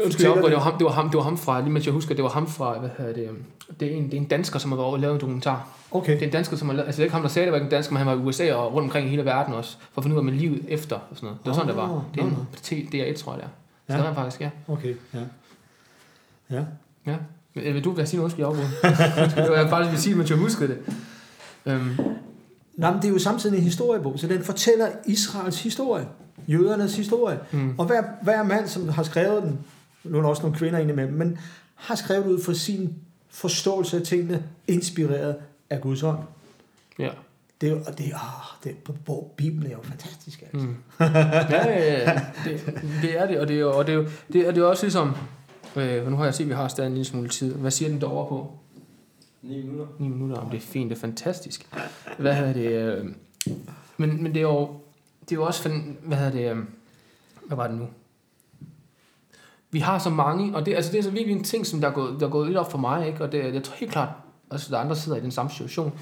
Undskyld, 0.05 0.27
opgår, 0.27 0.49
det 0.49 0.57
var 0.57 0.63
ham, 0.63 0.79
det 0.79 0.85
var 0.85 0.93
ham, 0.93 1.09
det 1.11 1.17
var 1.17 1.23
ham 1.23 1.39
fra, 1.39 1.61
lige 1.61 1.71
mens 1.71 1.85
jeg 1.87 1.93
husker, 1.95 2.15
det 2.15 2.25
var 2.25 2.31
ham 2.31 2.47
fra, 2.47 2.79
hvad 2.79 2.91
hedder 2.99 3.13
det, 3.13 3.23
øhm, 3.29 3.43
det 3.81 3.93
er 3.93 3.97
en, 3.97 4.05
det 4.05 4.15
er 4.15 4.17
en 4.19 4.25
dansker, 4.25 4.59
som 4.59 4.71
har 4.71 4.77
været 4.77 4.85
over 4.87 4.95
og 4.95 5.01
lavet 5.01 5.15
en 5.15 5.21
dokumentar. 5.21 5.69
Okay. 5.91 6.13
Det 6.13 6.23
er 6.23 6.27
en 6.27 6.33
dansker, 6.33 6.57
som 6.57 6.69
har 6.69 6.77
lavet, 6.77 6.87
altså 6.87 6.97
det 6.97 7.03
er 7.03 7.05
ikke 7.07 7.13
ham, 7.15 7.23
der 7.23 7.29
sagde, 7.29 7.47
det 7.47 7.53
var 7.53 7.57
ikke 7.59 7.65
en 7.65 7.71
dansker, 7.71 7.93
men 7.93 7.99
han 7.99 8.07
var 8.07 8.15
i 8.15 8.27
USA 8.27 8.55
og 8.55 8.75
rundt 8.75 8.85
omkring 8.87 9.07
i 9.07 9.11
hele 9.11 9.25
verden 9.25 9.55
også, 9.55 9.77
for 9.93 10.01
at 10.01 10.05
finde 10.05 10.15
ud 10.15 10.19
af 10.21 10.25
med 10.25 10.33
livet 10.33 10.63
efter 10.69 10.97
og 10.97 11.03
sådan 11.17 11.27
noget. 11.27 11.39
Det 11.45 11.49
var 11.51 11.55
sådan, 11.55 11.69
det 11.69 11.77
var. 11.77 11.97
Ah, 11.97 12.01
Det 12.15 12.21
er 12.21 12.25
en 12.25 12.49
T- 12.57 13.13
DR1, 13.15 13.23
tror 13.23 13.33
jeg, 13.33 13.41
det 13.43 13.47
er. 13.47 13.49
Så 13.89 13.93
Ja. 13.93 13.99
ja. 13.99 14.05
han 14.07 14.15
faktisk, 14.15 14.41
ja. 14.41 14.51
Okay, 14.69 14.95
ja. 15.15 15.19
Ja. 16.51 16.63
ja. 17.07 17.17
Men, 17.55 17.65
øh, 17.65 17.75
vil 17.75 17.85
du 17.85 17.91
være 17.91 18.07
sige 18.07 18.19
noget, 18.19 18.33
skal 18.33 18.43
jeg 18.43 18.49
afbryde? 18.49 18.67
det 19.43 19.51
var 19.51 19.57
jeg 19.57 19.69
faktisk 19.71 19.91
vil 19.93 20.01
sige, 20.01 20.15
men 20.17 20.27
jeg 20.29 20.37
husker 20.37 20.67
det. 20.67 20.79
Øhm, 21.67 21.97
Nå, 22.77 22.91
men 22.91 22.97
det 23.03 23.05
er 23.05 23.13
jo 23.13 23.19
samtidig 23.19 23.57
en 23.59 23.63
historiebog, 23.63 24.19
så 24.19 24.27
den 24.27 24.45
fortæller 24.45 24.89
Israels 25.07 25.63
historie, 25.63 26.07
jødernes 26.48 26.96
historie. 26.96 27.38
mm, 27.52 27.74
Og 27.78 27.87
hver, 27.87 28.02
hver 28.22 28.42
mand, 28.42 28.68
som 28.68 28.88
har 28.88 29.02
skrevet 29.02 29.42
den, 29.42 29.59
nu 30.04 30.18
er 30.18 30.22
der 30.22 30.28
også 30.28 30.42
nogle 30.42 30.59
kvinder 30.59 30.78
indimellem, 30.78 31.14
men 31.14 31.38
har 31.74 31.94
skrevet 31.94 32.26
ud 32.26 32.42
fra 32.42 32.54
sin 32.54 32.94
forståelse 33.30 33.96
af 33.96 34.02
tingene, 34.02 34.42
inspireret 34.68 35.37
af 35.70 35.80
Guds 35.80 36.02
ånd. 36.02 36.18
ja. 36.98 37.09
Det 37.61 37.68
er 37.72 37.74
og 37.87 37.98
det, 37.98 38.07
er, 38.07 38.59
det, 38.64 38.76
er, 38.88 39.14
Bibelen 39.37 39.66
er 39.66 39.70
jo 39.70 39.83
fantastisk. 39.83 40.42
Altså. 40.42 40.66
Mm. 40.66 40.76
ja, 41.00 41.68
ja, 41.68 42.11
ja. 42.11 42.20
Det, 42.44 42.80
det 43.02 43.18
er 43.20 43.26
det, 43.26 43.40
og 43.40 43.48
det 43.48 43.57
er 43.57 43.61
jo, 43.61 43.78
og 43.78 43.87
det 43.87 43.92
er 43.92 43.96
jo, 43.96 44.07
det 44.33 44.48
er, 44.48 44.52
det 44.52 44.61
er 44.62 44.64
også 44.66 44.83
ligesom, 44.85 45.12
øh, 45.76 46.11
nu 46.11 46.16
har 46.16 46.24
jeg 46.24 46.35
set, 46.35 46.44
at 46.44 46.48
vi 46.50 46.54
har 46.54 46.68
stadig 46.68 46.87
en 46.88 46.92
lille 46.94 47.04
smule 47.04 47.28
tid. 47.28 47.54
Hvad 47.54 47.70
siger 47.70 47.88
den 47.88 48.00
derovre 48.00 48.28
på? 48.28 48.52
9 49.42 49.62
minutter. 49.62 49.87
9 49.98 50.09
minutter, 50.09 50.37
om 50.37 50.50
det 50.50 50.57
er 50.57 50.61
fint, 50.61 50.90
det 50.90 50.96
er 50.96 51.00
fantastisk. 51.00 51.66
Hvad 52.18 52.35
hedder 52.35 52.52
det? 52.52 52.68
Øh, 52.70 53.04
men, 53.96 54.22
men 54.22 54.26
det 54.35 54.37
er 54.37 54.42
jo, 54.42 54.68
det 55.29 55.33
er 55.33 55.37
jo 55.37 55.47
også, 55.47 55.63
fan- 55.63 55.99
hvad 56.03 56.19
hedder 56.19 56.33
det, 56.33 56.51
øh, 56.51 56.65
hvad 57.47 57.57
var 57.57 57.67
det 57.67 57.77
nu? 57.77 57.87
Vi 59.71 59.79
har 59.79 59.99
så 59.99 60.11
mange, 60.11 60.57
og 60.57 60.67
det, 60.67 60.75
altså 60.75 60.93
det 60.93 60.99
er 60.99 61.03
så 61.03 61.11
virkelig 61.11 61.37
en 61.37 61.45
ting, 61.45 61.67
som 61.67 61.81
der 61.81 61.89
er 61.89 61.93
gået, 61.93 62.21
der 62.21 62.27
er 62.27 62.31
gået 62.31 62.47
lidt 62.47 62.59
op 62.59 62.71
for 62.71 62.79
mig, 62.79 63.07
ikke? 63.07 63.25
og 63.25 63.33
det, 63.33 63.55
jeg 63.55 63.63
tror 63.63 63.75
helt 63.77 63.93
klart, 63.93 64.09
altså 64.51 64.71
der 64.71 64.77
er 64.79 64.83
andre 64.83 64.97
sidder 64.97 65.19
i 65.19 65.21
den 65.21 65.31
samme 65.31 65.51
situation, 65.51 65.93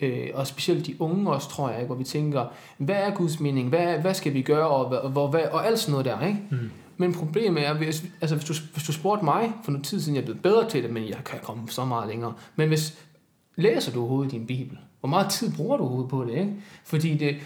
øh, 0.00 0.28
og 0.34 0.46
specielt 0.46 0.86
de 0.86 1.00
unge 1.00 1.30
også, 1.30 1.48
tror 1.48 1.68
jeg, 1.68 1.78
ikke? 1.78 1.86
hvor 1.86 1.96
vi 1.96 2.04
tænker, 2.04 2.46
hvad 2.78 2.96
er 2.96 3.10
Guds 3.10 3.40
mening, 3.40 3.68
hvad, 3.68 3.98
hvad 3.98 4.14
skal 4.14 4.34
vi 4.34 4.42
gøre, 4.42 4.68
og, 4.68 5.10
hvor, 5.10 5.28
hvad, 5.28 5.42
og 5.52 5.66
alt 5.66 5.78
sådan 5.78 5.90
noget 5.90 6.04
der, 6.04 6.26
ikke? 6.26 6.40
Mm. 6.50 6.70
Men 6.96 7.14
problemet 7.14 7.66
er, 7.66 7.72
hvis, 7.74 8.04
altså 8.20 8.36
hvis 8.36 8.46
du, 8.46 8.54
hvis 8.72 8.84
du 8.84 8.92
spurgte 8.92 9.24
mig 9.24 9.52
for 9.64 9.70
noget 9.70 9.86
tid 9.86 10.00
siden, 10.00 10.14
jeg 10.14 10.20
er 10.20 10.24
blevet 10.24 10.42
bedre 10.42 10.68
til 10.68 10.82
det, 10.82 10.90
men 10.90 11.08
jeg 11.08 11.18
kan 11.24 11.38
komme 11.42 11.68
så 11.68 11.84
meget 11.84 12.08
længere. 12.08 12.32
Men 12.56 12.68
hvis, 12.68 12.98
læser 13.56 13.92
du 13.92 14.00
overhovedet 14.00 14.32
din 14.32 14.46
bibel? 14.46 14.78
Hvor 15.04 15.08
meget 15.08 15.28
tid 15.30 15.52
bruger 15.56 15.76
du 15.76 15.82
overhovedet 15.82 16.10
på 16.10 16.24
det, 16.24 16.30
ikke? 16.38 16.52
Fordi 16.84 17.14
det, 17.14 17.36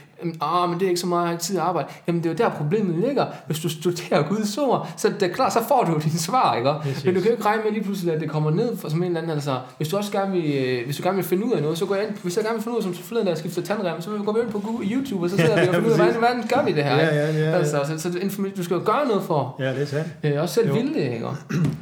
ah, 0.40 0.68
men 0.70 0.78
det 0.78 0.84
er 0.84 0.88
ikke 0.88 1.00
så 1.00 1.06
meget 1.06 1.38
tid 1.38 1.56
at 1.56 1.62
arbejde. 1.62 1.88
Jamen 2.06 2.22
det 2.22 2.28
er 2.28 2.32
jo 2.32 2.50
der 2.50 2.56
problemet 2.56 3.06
ligger. 3.06 3.26
Hvis 3.46 3.58
du 3.60 3.68
studerer 3.68 4.22
Guds 4.28 4.58
ord, 4.58 4.88
så 4.96 5.08
det 5.20 5.30
er 5.30 5.34
klart, 5.34 5.52
så 5.52 5.58
får 5.68 5.84
du 5.84 5.92
jo 5.92 5.98
dine 5.98 6.18
svar, 6.18 6.54
ikke? 6.54 6.72
Præcis. 6.82 7.04
Men 7.04 7.14
du 7.14 7.20
kan 7.20 7.30
jo 7.30 7.32
ikke 7.36 7.46
regne 7.46 7.62
med 7.64 7.72
lige 7.72 7.84
pludselig, 7.84 8.14
at 8.14 8.20
det 8.20 8.30
kommer 8.30 8.50
ned 8.50 8.76
for 8.76 8.88
som 8.88 8.98
en 8.98 9.04
eller 9.06 9.20
anden, 9.20 9.32
altså, 9.32 9.58
hvis 9.76 9.88
du 9.88 9.96
også 9.96 10.12
gerne 10.12 10.32
vil, 10.32 10.54
øh, 10.54 10.84
hvis 10.84 10.96
du 10.96 11.02
gerne 11.02 11.16
vil 11.16 11.24
finde 11.24 11.46
ud 11.46 11.52
af 11.52 11.62
noget, 11.62 11.78
så 11.78 11.86
går 11.86 11.94
jeg 11.94 12.04
ind, 12.08 12.12
hvis 12.22 12.36
jeg 12.36 12.44
gerne 12.44 12.54
vil 12.56 12.62
finde 12.62 12.74
ud 12.76 12.80
af, 12.80 12.84
som 12.84 12.94
forleden, 12.94 13.26
da 13.26 13.30
jeg 13.30 13.38
skiftede 13.38 13.66
tandrem, 13.66 14.00
så 14.00 14.10
går 14.24 14.32
vi 14.32 14.40
ind 14.40 14.50
på 14.50 14.80
YouTube, 14.90 15.24
og 15.24 15.30
så 15.30 15.36
sidder 15.36 15.60
vi 15.60 15.68
og 15.68 15.74
finder 15.74 15.94
ud 15.94 16.00
af, 16.00 16.12
hvordan, 16.14 16.44
gør 16.54 16.64
vi 16.64 16.72
det 16.72 16.84
her, 16.84 17.00
ikke? 17.00 17.14
Ja, 17.14 17.26
ja, 17.26 17.32
ja, 17.32 17.50
ja. 17.50 17.56
Altså, 17.56 17.80
så, 17.98 18.12
så 18.12 18.18
du 18.56 18.64
skal 18.64 18.74
jo 18.74 18.82
gøre 18.84 19.06
noget 19.08 19.22
for, 19.22 19.56
Ja, 19.58 19.74
det 19.74 19.82
er 19.82 19.86
sandt. 19.86 20.08
øh, 20.24 20.42
også 20.42 20.54
selv 20.54 20.68
Jo. 20.68 20.74
ville 20.74 20.94
det, 20.94 21.12
ikke? 21.12 21.26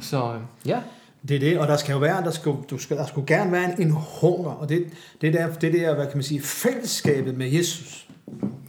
Så 0.01 0.17
øh, 0.17 0.69
ja, 0.69 0.77
Det 1.27 1.35
er 1.35 1.39
det, 1.39 1.59
og 1.59 1.67
der 1.67 1.77
skal 1.77 1.93
jo 1.93 1.99
være, 1.99 2.23
der 2.23 2.31
skal, 2.31 2.51
du 2.69 2.77
skal, 2.77 2.97
der 2.97 3.05
skulle 3.05 3.27
gerne 3.27 3.51
være 3.51 3.73
en, 3.73 3.81
en 3.81 3.91
hunger, 3.91 4.51
og 4.51 4.69
det, 4.69 4.85
det, 5.21 5.33
der, 5.33 5.53
det 5.53 5.73
der, 5.73 5.95
hvad 5.95 6.05
kan 6.07 6.17
man 6.17 6.23
sige, 6.23 6.41
fællesskabet 6.41 7.37
med 7.37 7.47
Jesus. 7.49 8.07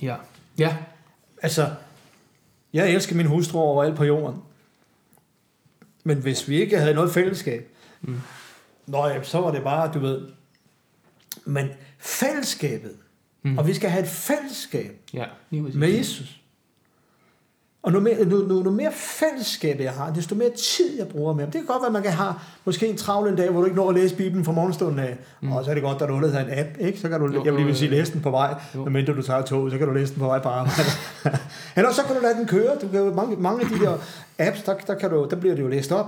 Ja. 0.02 0.16
Ja. 0.58 0.76
Altså, 1.42 1.70
jeg 2.72 2.90
elsker 2.90 3.16
min 3.16 3.26
hustru 3.26 3.58
overalt 3.58 3.96
på 3.96 4.04
jorden. 4.04 4.40
Men 6.04 6.18
hvis 6.18 6.48
vi 6.48 6.60
ikke 6.60 6.78
havde 6.78 6.94
noget 6.94 7.12
fællesskab, 7.12 7.68
Mm. 8.00 8.20
Nå 8.86 9.06
ja, 9.06 9.22
så 9.22 9.40
var 9.40 9.50
det 9.50 9.62
bare, 9.62 9.90
du 9.94 9.98
ved. 9.98 10.28
Men 11.44 11.68
fællesskabet, 11.98 12.92
Mm. 13.42 13.58
og 13.58 13.66
vi 13.66 13.74
skal 13.74 13.90
have 13.90 14.02
et 14.02 14.08
fællesskab 14.08 15.00
Ja, 15.12 15.24
med 15.50 15.88
Jesus. 15.88 16.37
Og 17.88 17.94
nu 17.94 18.00
mere, 18.00 18.24
nu, 18.24 18.36
nu, 18.36 18.62
nu 18.62 18.70
mere 18.70 18.92
fællesskab 18.92 19.80
jeg 19.80 19.92
har, 19.92 20.12
desto 20.12 20.34
mere 20.34 20.50
tid 20.50 20.98
jeg 20.98 21.08
bruger 21.08 21.32
med 21.34 21.44
ham. 21.44 21.50
Det 21.50 21.58
kan 21.60 21.66
godt 21.66 21.80
være, 21.82 21.86
at 21.86 21.92
man 21.92 22.02
kan 22.02 22.12
have 22.12 22.34
måske 22.64 22.86
en 22.86 22.96
travl 22.96 23.28
en 23.28 23.36
dag, 23.36 23.50
hvor 23.50 23.60
du 23.60 23.64
ikke 23.66 23.76
når 23.76 23.88
at 23.88 23.94
læse 23.94 24.16
Bibelen 24.16 24.44
fra 24.44 24.52
morgenstunden 24.52 24.98
af. 24.98 25.18
Mm. 25.40 25.52
Og 25.52 25.64
så 25.64 25.70
er 25.70 25.74
det 25.74 25.82
godt, 25.82 26.02
at 26.02 26.08
du 26.08 26.14
har 26.14 26.40
en 26.40 26.58
app, 26.58 26.68
ikke? 26.78 27.00
Så 27.00 27.08
kan 27.08 27.20
du, 27.20 27.26
Jo, 27.32 27.44
jeg 27.44 27.54
vil 27.54 27.64
lige 27.64 27.76
sige, 27.76 27.90
læse 27.90 28.12
den 28.12 28.20
på 28.20 28.30
vej, 28.30 28.54
Jo. 28.74 28.84
medmindre 28.84 29.12
du 29.12 29.22
tager 29.22 29.42
toget, 29.42 29.72
så 29.72 29.78
kan 29.78 29.86
du 29.86 29.92
læse 29.92 30.14
den 30.14 30.20
på 30.20 30.26
vej 30.26 30.42
på 30.42 30.48
arbejde. 30.48 30.80
Eller 31.76 31.92
så 31.92 32.02
kan 32.02 32.16
du 32.16 32.22
lade 32.22 32.34
den 32.34 32.46
køre. 32.46 32.76
Du 32.82 32.88
kan 32.88 33.14
mange, 33.14 33.36
mange 33.36 33.64
af 33.64 33.68
de 33.68 33.84
der 33.84 33.96
apps, 34.38 34.62
der, 34.62 34.74
der, 34.86 34.94
kan 34.94 35.10
du, 35.10 35.26
der 35.30 35.36
bliver 35.36 35.54
det 35.54 35.62
jo 35.62 35.68
læst 35.68 35.92
op. 35.92 36.06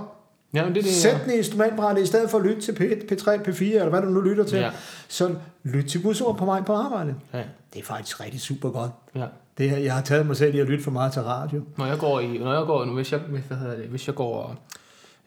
Ja, 0.53 0.65
det 0.65 0.75
det, 0.75 0.85
Sæt 0.85 1.21
den 1.25 1.33
i 1.33 1.37
instrumentbrættet, 1.37 2.03
i 2.03 2.05
stedet 2.05 2.29
for 2.29 2.37
at 2.37 2.43
lytte 2.45 2.61
til 2.61 2.71
P1, 2.71 3.13
P3, 3.13 3.49
P4, 3.49 3.63
eller 3.63 3.89
hvad 3.89 4.01
du 4.01 4.07
nu 4.09 4.21
lytter 4.21 4.43
til. 4.43 4.59
Ja. 4.59 4.71
Så 5.07 5.35
lyt 5.63 5.85
til 5.85 6.03
Guds 6.03 6.21
ord 6.21 6.37
på 6.37 6.45
vej 6.45 6.61
på 6.61 6.73
arbejde. 6.73 7.15
Ja. 7.33 7.43
Det 7.73 7.79
er 7.79 7.85
faktisk 7.85 8.21
rigtig 8.21 8.41
super 8.41 8.69
godt. 8.69 8.91
ja. 9.15 9.25
Det, 9.57 9.69
her- 9.69 9.77
jeg 9.77 9.93
har 9.93 10.01
taget 10.01 10.25
mig 10.25 10.35
selv 10.37 10.55
i 10.55 10.59
at 10.59 10.67
lytte 10.67 10.83
for 10.83 10.91
meget 10.91 11.13
til 11.13 11.21
radio. 11.21 11.61
Når 11.77 11.85
jeg 11.85 11.97
går 11.99 12.19
i, 12.19 12.37
når 12.37 12.53
jeg 12.53 12.65
går, 12.65 12.85
nu, 12.85 12.93
hvis 12.93 13.11
jeg, 13.11 13.19
hvad 13.47 13.57
hedder 13.57 13.75
det, 13.75 13.85
hvis 13.85 14.07
jeg 14.07 14.15
går, 14.15 14.55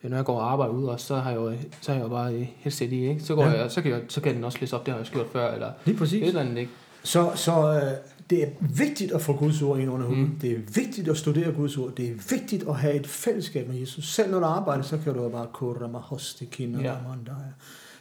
når 0.02 0.16
jeg 0.16 0.24
går 0.24 0.40
og 0.40 0.52
arbejder 0.52 0.72
ude 0.74 0.90
også, 0.90 1.06
så 1.06 1.16
har 1.16 1.30
jeg 1.30 1.36
jo, 1.40 1.52
så 1.80 1.92
har 1.92 1.98
jeg 1.98 2.04
jo 2.04 2.08
bare 2.08 2.46
headset 2.56 2.92
i, 2.92 3.08
ikke? 3.08 3.22
Så, 3.22 3.34
går 3.34 3.44
Ja. 3.44 3.62
jeg, 3.62 3.70
så, 3.70 3.82
kan 3.82 3.90
jeg, 3.90 4.00
så 4.08 4.20
kan 4.20 4.34
den 4.34 4.44
også 4.44 4.58
læse 4.60 4.76
op, 4.76 4.86
det 4.86 4.94
har 4.94 5.00
jeg 5.00 5.08
gjort 5.12 5.26
før, 5.32 5.52
eller 5.54 5.70
Lige 5.84 5.92
et 5.94 5.98
præcis. 5.98 6.28
eller 6.28 6.40
andet, 6.40 6.58
ikke? 6.58 6.70
Så, 7.02 7.30
så 7.34 7.72
øh, 7.74 7.82
det 8.30 8.42
er 8.42 8.48
vigtigt 8.60 9.12
at 9.12 9.20
få 9.20 9.32
Guds 9.36 9.62
ord 9.62 9.78
ind 9.78 9.90
under 9.90 10.06
huden. 10.06 10.22
Mm. 10.22 10.38
Det 10.42 10.50
er 10.52 10.58
vigtigt 10.74 11.08
at 11.08 11.16
studere 11.16 11.52
Guds 11.52 11.76
ord. 11.76 11.92
Det 11.96 12.06
er 12.10 12.14
vigtigt 12.30 12.64
at 12.68 12.74
have 12.76 12.94
et 12.94 13.06
fællesskab 13.06 13.68
med 13.68 13.76
Jesus. 13.80 14.04
Selv 14.14 14.30
når 14.30 14.38
du 14.38 14.44
arbejder, 14.46 14.82
så 14.82 14.98
kan 15.04 15.14
du 15.14 15.28
bare 15.28 15.46
kora 15.52 15.86
med 15.86 16.00
hoste 16.00 16.44
kinder 16.46 16.80
Ja. 16.80 16.92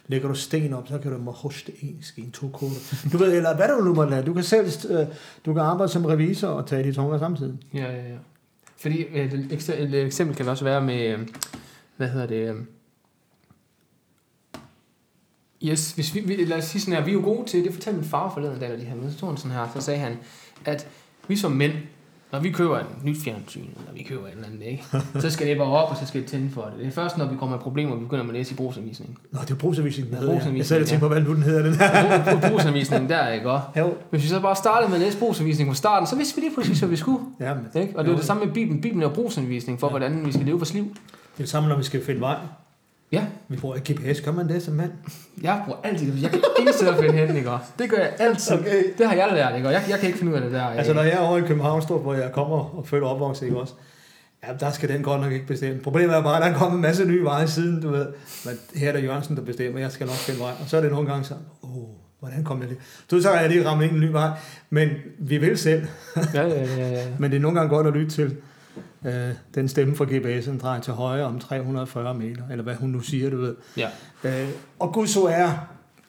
Lægger 0.06 0.28
du 0.28 0.34
sten 0.34 0.72
op, 0.72 0.88
så 0.88 0.98
kan 0.98 1.12
du 1.12 1.18
med 1.18 1.32
hoste 1.32 1.72
en 1.82 1.98
skin, 2.02 2.30
to 2.30 2.48
koder. 2.48 3.08
Du 3.12 3.18
ved, 3.18 3.36
eller 3.36 3.56
hvad 3.56 3.68
du 3.68 3.84
nu 3.84 3.94
må 3.94 4.04
lade. 4.04 4.26
Du 4.26 4.34
kan 4.34 4.42
selv 4.42 4.66
øh, 4.90 5.06
du 5.46 5.54
kan 5.54 5.62
arbejde 5.62 5.92
som 5.92 6.04
revisor 6.04 6.48
og 6.48 6.66
tage 6.66 6.84
de 6.84 6.92
tunger 6.92 7.18
samtidig. 7.18 7.58
Ja, 7.74 7.92
ja, 7.92 8.08
ja. 8.08 8.16
Fordi 8.76 9.02
øh, 9.02 9.32
et, 9.32 9.70
et 9.78 10.04
eksempel 10.04 10.36
kan 10.36 10.48
også 10.48 10.64
være 10.64 10.80
med, 10.80 11.06
øh, 11.06 11.28
hvad 11.96 12.08
hedder 12.08 12.26
det, 12.26 12.66
Yes, 15.64 15.92
hvis 15.92 16.14
vi, 16.14 16.20
vi, 16.20 16.44
lad 16.44 16.58
os 16.58 16.64
sige 16.64 16.82
sådan 16.82 16.94
her, 16.94 17.04
vi 17.04 17.10
er 17.10 17.14
jo 17.14 17.20
gode 17.20 17.48
til, 17.48 17.64
det 17.64 17.72
fortalte 17.72 18.00
min 18.00 18.08
far 18.08 18.30
forleden 18.34 18.60
dag, 18.60 18.70
da 18.70 18.76
de 18.76 18.84
havde 18.84 19.00
med, 19.00 19.12
så 19.12 19.18
sådan 19.18 19.50
her, 19.50 19.68
så 19.74 19.80
sagde 19.80 20.00
han, 20.00 20.16
at 20.64 20.88
vi 21.28 21.36
som 21.36 21.52
mænd, 21.52 21.72
når 22.32 22.40
vi 22.40 22.50
køber 22.50 22.78
en 22.78 22.86
nyt 23.04 23.16
fjernsyn, 23.24 23.60
eller 23.60 23.92
vi 23.94 24.02
køber 24.02 24.26
et 24.26 24.32
eller 24.32 24.46
andet, 24.46 24.62
ikke? 24.66 24.84
så 25.20 25.30
skal 25.30 25.46
det 25.46 25.58
bare 25.58 25.66
op, 25.68 25.90
og 25.90 25.96
så 25.96 26.06
skal 26.06 26.20
det 26.20 26.28
tænde 26.30 26.50
for 26.50 26.62
det. 26.62 26.72
Det 26.78 26.86
er 26.86 26.90
først, 26.90 27.18
når 27.18 27.26
vi 27.28 27.36
kommer 27.36 27.56
med 27.56 27.62
problemer, 27.62 27.94
vi 27.96 28.00
begynder 28.04 28.24
med 28.24 28.30
at 28.34 28.36
læse 28.38 28.52
i 28.52 28.56
brugsanvisningen. 28.56 29.16
Nå, 29.32 29.38
det 29.42 29.50
er 29.50 29.54
brugsanvisningen, 29.54 30.14
den 30.14 30.22
hedder. 30.22 30.52
Jeg 30.56 30.66
sad 30.66 30.80
og 30.80 30.86
tænkte 30.86 31.00
på, 31.08 31.08
hvad 31.12 31.22
nu 31.22 31.34
den 31.34 31.42
hedder, 31.42 31.62
den 31.62 31.74
her. 31.74 32.24
Brug- 32.40 32.50
Brugsanvisningen 32.50 33.10
der, 33.10 33.28
ikke? 33.28 33.50
Og 33.50 33.60
Jo. 33.78 33.94
hvis 34.10 34.22
vi 34.22 34.28
så 34.28 34.40
bare 34.40 34.56
startede 34.56 34.88
med 34.90 34.96
at 34.98 35.02
læse 35.04 35.18
brugsanvisningen 35.18 35.74
fra 35.74 35.76
starten, 35.76 36.06
så 36.06 36.16
vidste 36.16 36.34
vi 36.36 36.40
lige 36.40 36.54
præcis, 36.54 36.78
hvad 36.78 36.88
vi 36.88 36.96
skulle. 36.96 37.18
Ja, 37.40 37.54
men 37.54 37.82
Ikke? 37.82 37.98
Og 37.98 38.04
det 38.04 38.12
er 38.12 38.16
det 38.16 38.24
samme 38.24 38.44
med 38.44 38.52
Bibelen. 38.54 38.80
Bibelen 38.80 39.02
er 39.02 39.08
brugsanvisning 39.08 39.80
for, 39.80 39.86
Ja. 39.86 39.90
hvordan 39.90 40.26
vi 40.26 40.32
skal 40.32 40.44
leve 40.46 40.56
vores 40.56 40.74
liv. 40.74 40.84
det 40.84 40.90
er 40.92 41.38
det 41.38 41.48
samme, 41.48 41.68
når 41.68 41.76
vi 41.76 41.82
skal 41.82 42.04
finde 42.04 42.20
vej. 42.20 42.36
Ja, 43.12 43.24
Vi 43.48 43.56
bruger 43.56 43.76
ikke 43.76 43.94
GPS. 43.94 44.20
Gør 44.20 44.32
man 44.32 44.48
det 44.48 44.62
som 44.62 44.74
mand? 44.74 44.90
jeg 45.42 45.62
bruger 45.64 45.78
altid 45.84 46.14
Jeg 46.22 46.30
kan 46.30 46.40
ingen 46.58 46.74
steder 46.74 46.96
finde 46.96 47.12
hen, 47.12 47.36
ikke? 47.36 47.50
Og 47.50 47.58
Det 47.78 47.90
gør 47.90 47.96
jeg 47.96 48.12
altid. 48.18 48.54
Okay. 48.54 48.84
Det 48.98 49.06
har 49.06 49.14
jeg 49.14 49.28
lært, 49.32 49.56
ikke? 49.56 49.68
Og 49.68 49.72
jeg, 49.72 49.82
jeg 49.88 49.98
kan 49.98 50.06
ikke 50.06 50.18
finde 50.18 50.32
ud 50.32 50.36
af 50.36 50.42
det 50.42 50.52
der. 50.52 50.62
Altså, 50.62 50.92
når 50.92 51.02
jeg 51.02 51.12
er 51.12 51.18
over 51.18 51.38
i 51.38 51.40
København, 51.40 51.82
hvor 51.88 52.14
jeg 52.14 52.32
kommer 52.32 52.78
og 52.78 52.86
føler 52.86 53.06
opvokset, 53.06 53.46
ikke 53.46 53.58
også? 53.58 53.74
Ja, 54.48 54.52
der 54.60 54.70
skal 54.70 54.88
den 54.88 55.02
godt 55.02 55.20
nok 55.20 55.32
ikke 55.32 55.46
bestemme. 55.46 55.80
Problemet 55.80 56.16
er 56.16 56.22
bare, 56.22 56.36
at 56.36 56.42
der 56.42 56.48
er 56.48 56.58
kommet 56.58 56.76
en 56.76 56.82
masse 56.82 57.04
nye 57.04 57.24
veje 57.24 57.48
siden, 57.48 57.82
du 57.82 57.90
ved. 57.90 58.06
Men 58.44 58.54
her 58.74 58.88
er 58.88 58.92
det 58.92 59.04
Jørgensen, 59.04 59.36
der 59.36 59.42
bestemmer, 59.42 59.80
jeg 59.80 59.92
skal 59.92 60.06
nok 60.06 60.16
finde 60.16 60.40
vej. 60.40 60.52
Og 60.60 60.68
så 60.68 60.76
er 60.76 60.80
det 60.80 60.90
nogle 60.90 61.10
gange 61.10 61.24
så, 61.24 61.34
åh, 61.62 61.76
oh, 61.76 61.88
hvordan 62.20 62.44
kom 62.44 62.60
jeg 62.60 62.68
det? 62.68 62.76
Du 63.10 63.20
så 63.20 63.28
har 63.28 63.40
jeg 63.40 63.50
lige 63.50 63.68
ramt 63.68 63.82
ind 63.82 63.92
en 63.92 64.00
ny 64.00 64.10
vej, 64.10 64.30
men 64.70 64.88
vi 65.18 65.38
vil 65.38 65.58
selv. 65.58 65.86
Ja, 66.34 66.42
ja, 66.46 66.64
ja, 66.64 66.88
ja. 66.88 67.06
Men 67.18 67.30
det 67.30 67.36
er 67.36 67.40
nogle 67.40 67.58
gange 67.58 67.74
godt 67.76 67.86
at 67.86 67.92
lytte 67.92 68.10
til 68.10 68.36
øh, 69.04 69.34
den 69.54 69.68
stemme 69.68 69.96
fra 69.96 70.04
GPS'en, 70.04 70.58
drejer 70.58 70.80
til 70.80 70.92
højre 70.92 71.24
om 71.24 71.38
340 71.40 72.14
meter, 72.14 72.42
eller 72.50 72.62
hvad 72.64 72.74
hun 72.74 72.90
nu 72.90 73.00
siger, 73.00 73.30
du 73.30 73.36
ved. 73.36 73.56
Ja, 73.76 73.88
Øh, 74.24 74.48
og 74.78 74.92
Guds 74.92 75.16
ord 75.16 75.30
er 75.30 75.52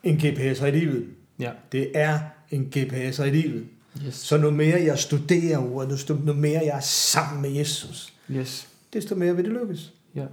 en 0.04 0.18
GPS'er 0.18 0.66
i 0.66 0.72
livet. 0.72 1.06
ja. 1.40 1.52
Det 1.72 1.92
er 1.94 2.20
en 2.52 2.72
GPS'er 2.76 3.24
i 3.24 3.30
livet. 3.30 3.66
Yes. 4.08 4.16
Så 4.16 4.38
nu 4.38 4.52
mere 4.52 4.84
jeg 4.84 5.00
studerer 5.00 5.58
ordet, 5.74 6.10
nu 6.26 6.34
mere 6.34 6.60
jeg 6.60 6.76
er 6.78 6.80
sammen 6.80 7.42
med 7.42 7.50
Jesus, 7.52 8.14
Yes. 8.32 8.68
desto 8.94 9.16
mere 9.16 9.36
vil 9.36 9.46
det 9.46 9.54
lykkes. 9.54 9.94
Ja. 10.16 10.26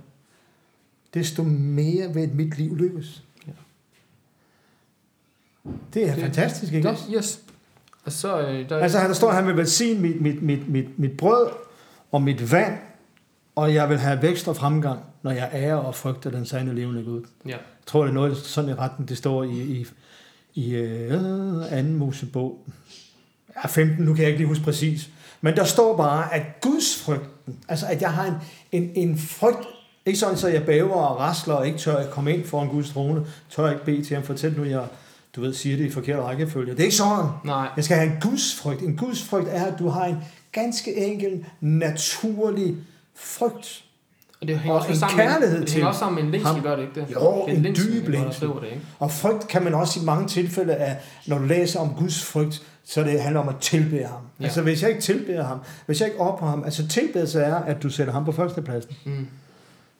Desto 1.14 1.42
mere 1.42 2.14
vil 2.14 2.30
mit 2.34 2.58
liv 2.58 2.76
lykkes. 2.76 3.22
Ja. 3.46 3.52
Det 5.94 6.08
er 6.08 6.14
Det- 6.14 6.22
fantastisk, 6.24 6.72
ikke 6.72 6.88
Det, 6.88 6.98
yes. 7.16 7.40
Og 8.04 8.12
så... 8.12 8.40
Øh, 8.40 8.68
der, 8.68 8.78
Altså, 8.78 8.98
han 8.98 9.14
står 9.14 9.32
her 9.32 9.44
med 9.44 9.54
velsign 9.54 10.00
mit, 10.00 10.20
mit, 10.20 10.42
mit, 10.42 10.68
mit, 10.68 10.98
mit 10.98 11.16
brød 11.16 11.46
og 12.12 12.22
mit 12.22 12.52
vand, 12.52 12.78
og 13.54 13.74
jeg 13.74 13.88
vil 13.88 13.98
have 13.98 14.22
vækst 14.22 14.48
og 14.48 14.56
fremgang, 14.56 15.00
når 15.22 15.30
jeg 15.30 15.50
ærer 15.52 15.76
og 15.76 15.94
frygter 15.94 16.30
den 16.30 16.46
sande 16.46 16.74
levende 16.74 17.04
Gud. 17.04 17.22
Ja. 17.46 17.50
Jeg 17.50 17.58
tror, 17.86 18.02
det 18.02 18.10
er 18.10 18.14
noget 18.14 18.36
sådan 18.36 18.70
i 18.70 18.74
retten, 18.74 19.06
det 19.06 19.18
står 19.18 19.42
i, 19.44 19.60
i, 19.62 19.86
i 20.54 20.74
øh, 20.74 21.78
anden 21.78 21.96
Mosebog. 21.96 22.66
Ja, 23.56 23.66
15, 23.66 24.04
nu 24.04 24.14
kan 24.14 24.22
jeg 24.22 24.28
ikke 24.28 24.38
lige 24.38 24.48
huske 24.48 24.64
præcis. 24.64 25.10
Men 25.40 25.56
der 25.56 25.64
står 25.64 25.96
bare, 25.96 26.34
at 26.34 26.42
Guds 26.60 27.02
frygten, 27.02 27.58
altså 27.68 27.86
at 27.86 28.02
jeg 28.02 28.12
har 28.12 28.26
en, 28.26 28.34
en, 28.72 28.90
en 28.94 29.18
frygt, 29.18 29.66
ikke 30.06 30.18
sådan, 30.18 30.36
så 30.36 30.48
jeg 30.48 30.66
bæver 30.66 30.94
og 30.94 31.18
rasler 31.18 31.54
og 31.54 31.66
ikke 31.66 31.78
tør 31.78 31.96
at 31.96 32.10
komme 32.10 32.34
ind 32.34 32.44
foran 32.44 32.68
Guds 32.68 32.90
trone, 32.90 33.26
tør 33.50 33.70
ikke 33.70 33.84
bede 33.84 34.04
til 34.04 34.16
ham, 34.16 34.24
fortæl 34.24 34.54
nu, 34.56 34.64
jeg 34.64 34.86
du 35.36 35.40
ved, 35.40 35.54
siger 35.54 35.76
det 35.76 35.84
i 35.84 35.90
forkert 35.90 36.24
rækkefølge. 36.24 36.72
Det 36.72 36.80
er 36.80 36.84
ikke 36.84 36.96
sådan. 36.96 37.30
Nej. 37.44 37.68
Jeg 37.76 37.84
skal 37.84 37.96
have 37.96 38.12
en 38.12 38.20
Guds 38.20 38.54
frygt. 38.54 38.82
En 38.82 38.96
Guds 38.96 39.24
frygt 39.24 39.48
er, 39.48 39.64
at 39.64 39.78
du 39.78 39.88
har 39.88 40.04
en 40.04 40.16
ganske 40.52 40.96
enkel, 40.96 41.44
naturlig 41.60 42.76
frygt. 43.14 43.84
Og 44.40 44.48
det 44.48 44.58
hænger 44.58 44.72
Og 44.72 44.78
også 44.80 44.90
en 44.90 44.96
sammen 44.96 45.16
med, 45.16 45.26
kærlighed 45.26 45.60
det 45.60 45.68
til 45.68 45.74
hænger 45.74 45.88
også 45.88 45.98
sammen 45.98 46.30
med 46.30 46.40
en 46.40 46.46
ham. 46.46 46.62
gør 46.62 46.76
det 46.76 46.82
ikke 46.82 47.00
det? 47.00 47.14
Jo, 47.14 47.44
det 47.46 47.52
er 47.52 47.56
en 47.56 47.62
længsel, 47.62 48.48
dyb 48.48 48.60
det, 48.60 48.68
ikke? 48.68 48.80
Og 48.98 49.10
frygt 49.10 49.48
kan 49.48 49.64
man 49.64 49.74
også 49.74 50.00
i 50.00 50.04
mange 50.04 50.28
tilfælde 50.28 50.74
af, 50.74 50.96
når 51.26 51.38
du 51.38 51.44
læser 51.44 51.80
om 51.80 51.94
Guds 51.98 52.24
frygt, 52.24 52.62
så 52.84 53.02
det 53.02 53.20
handler 53.20 53.40
om 53.40 53.48
at 53.48 53.56
tilbede 53.60 54.04
ham. 54.04 54.20
Ja. 54.40 54.44
Altså 54.44 54.62
hvis 54.62 54.82
jeg 54.82 54.90
ikke 54.90 55.02
tilbeder 55.02 55.44
ham, 55.44 55.58
hvis 55.86 56.00
jeg 56.00 56.08
ikke 56.08 56.20
opper 56.20 56.46
ham, 56.46 56.64
altså 56.64 56.88
tilbedelse 56.88 57.40
er, 57.40 57.54
at 57.54 57.82
du 57.82 57.90
sætter 57.90 58.12
ham 58.12 58.24
på 58.24 58.32
førstepladsen. 58.32 58.96
Mm. 59.04 59.26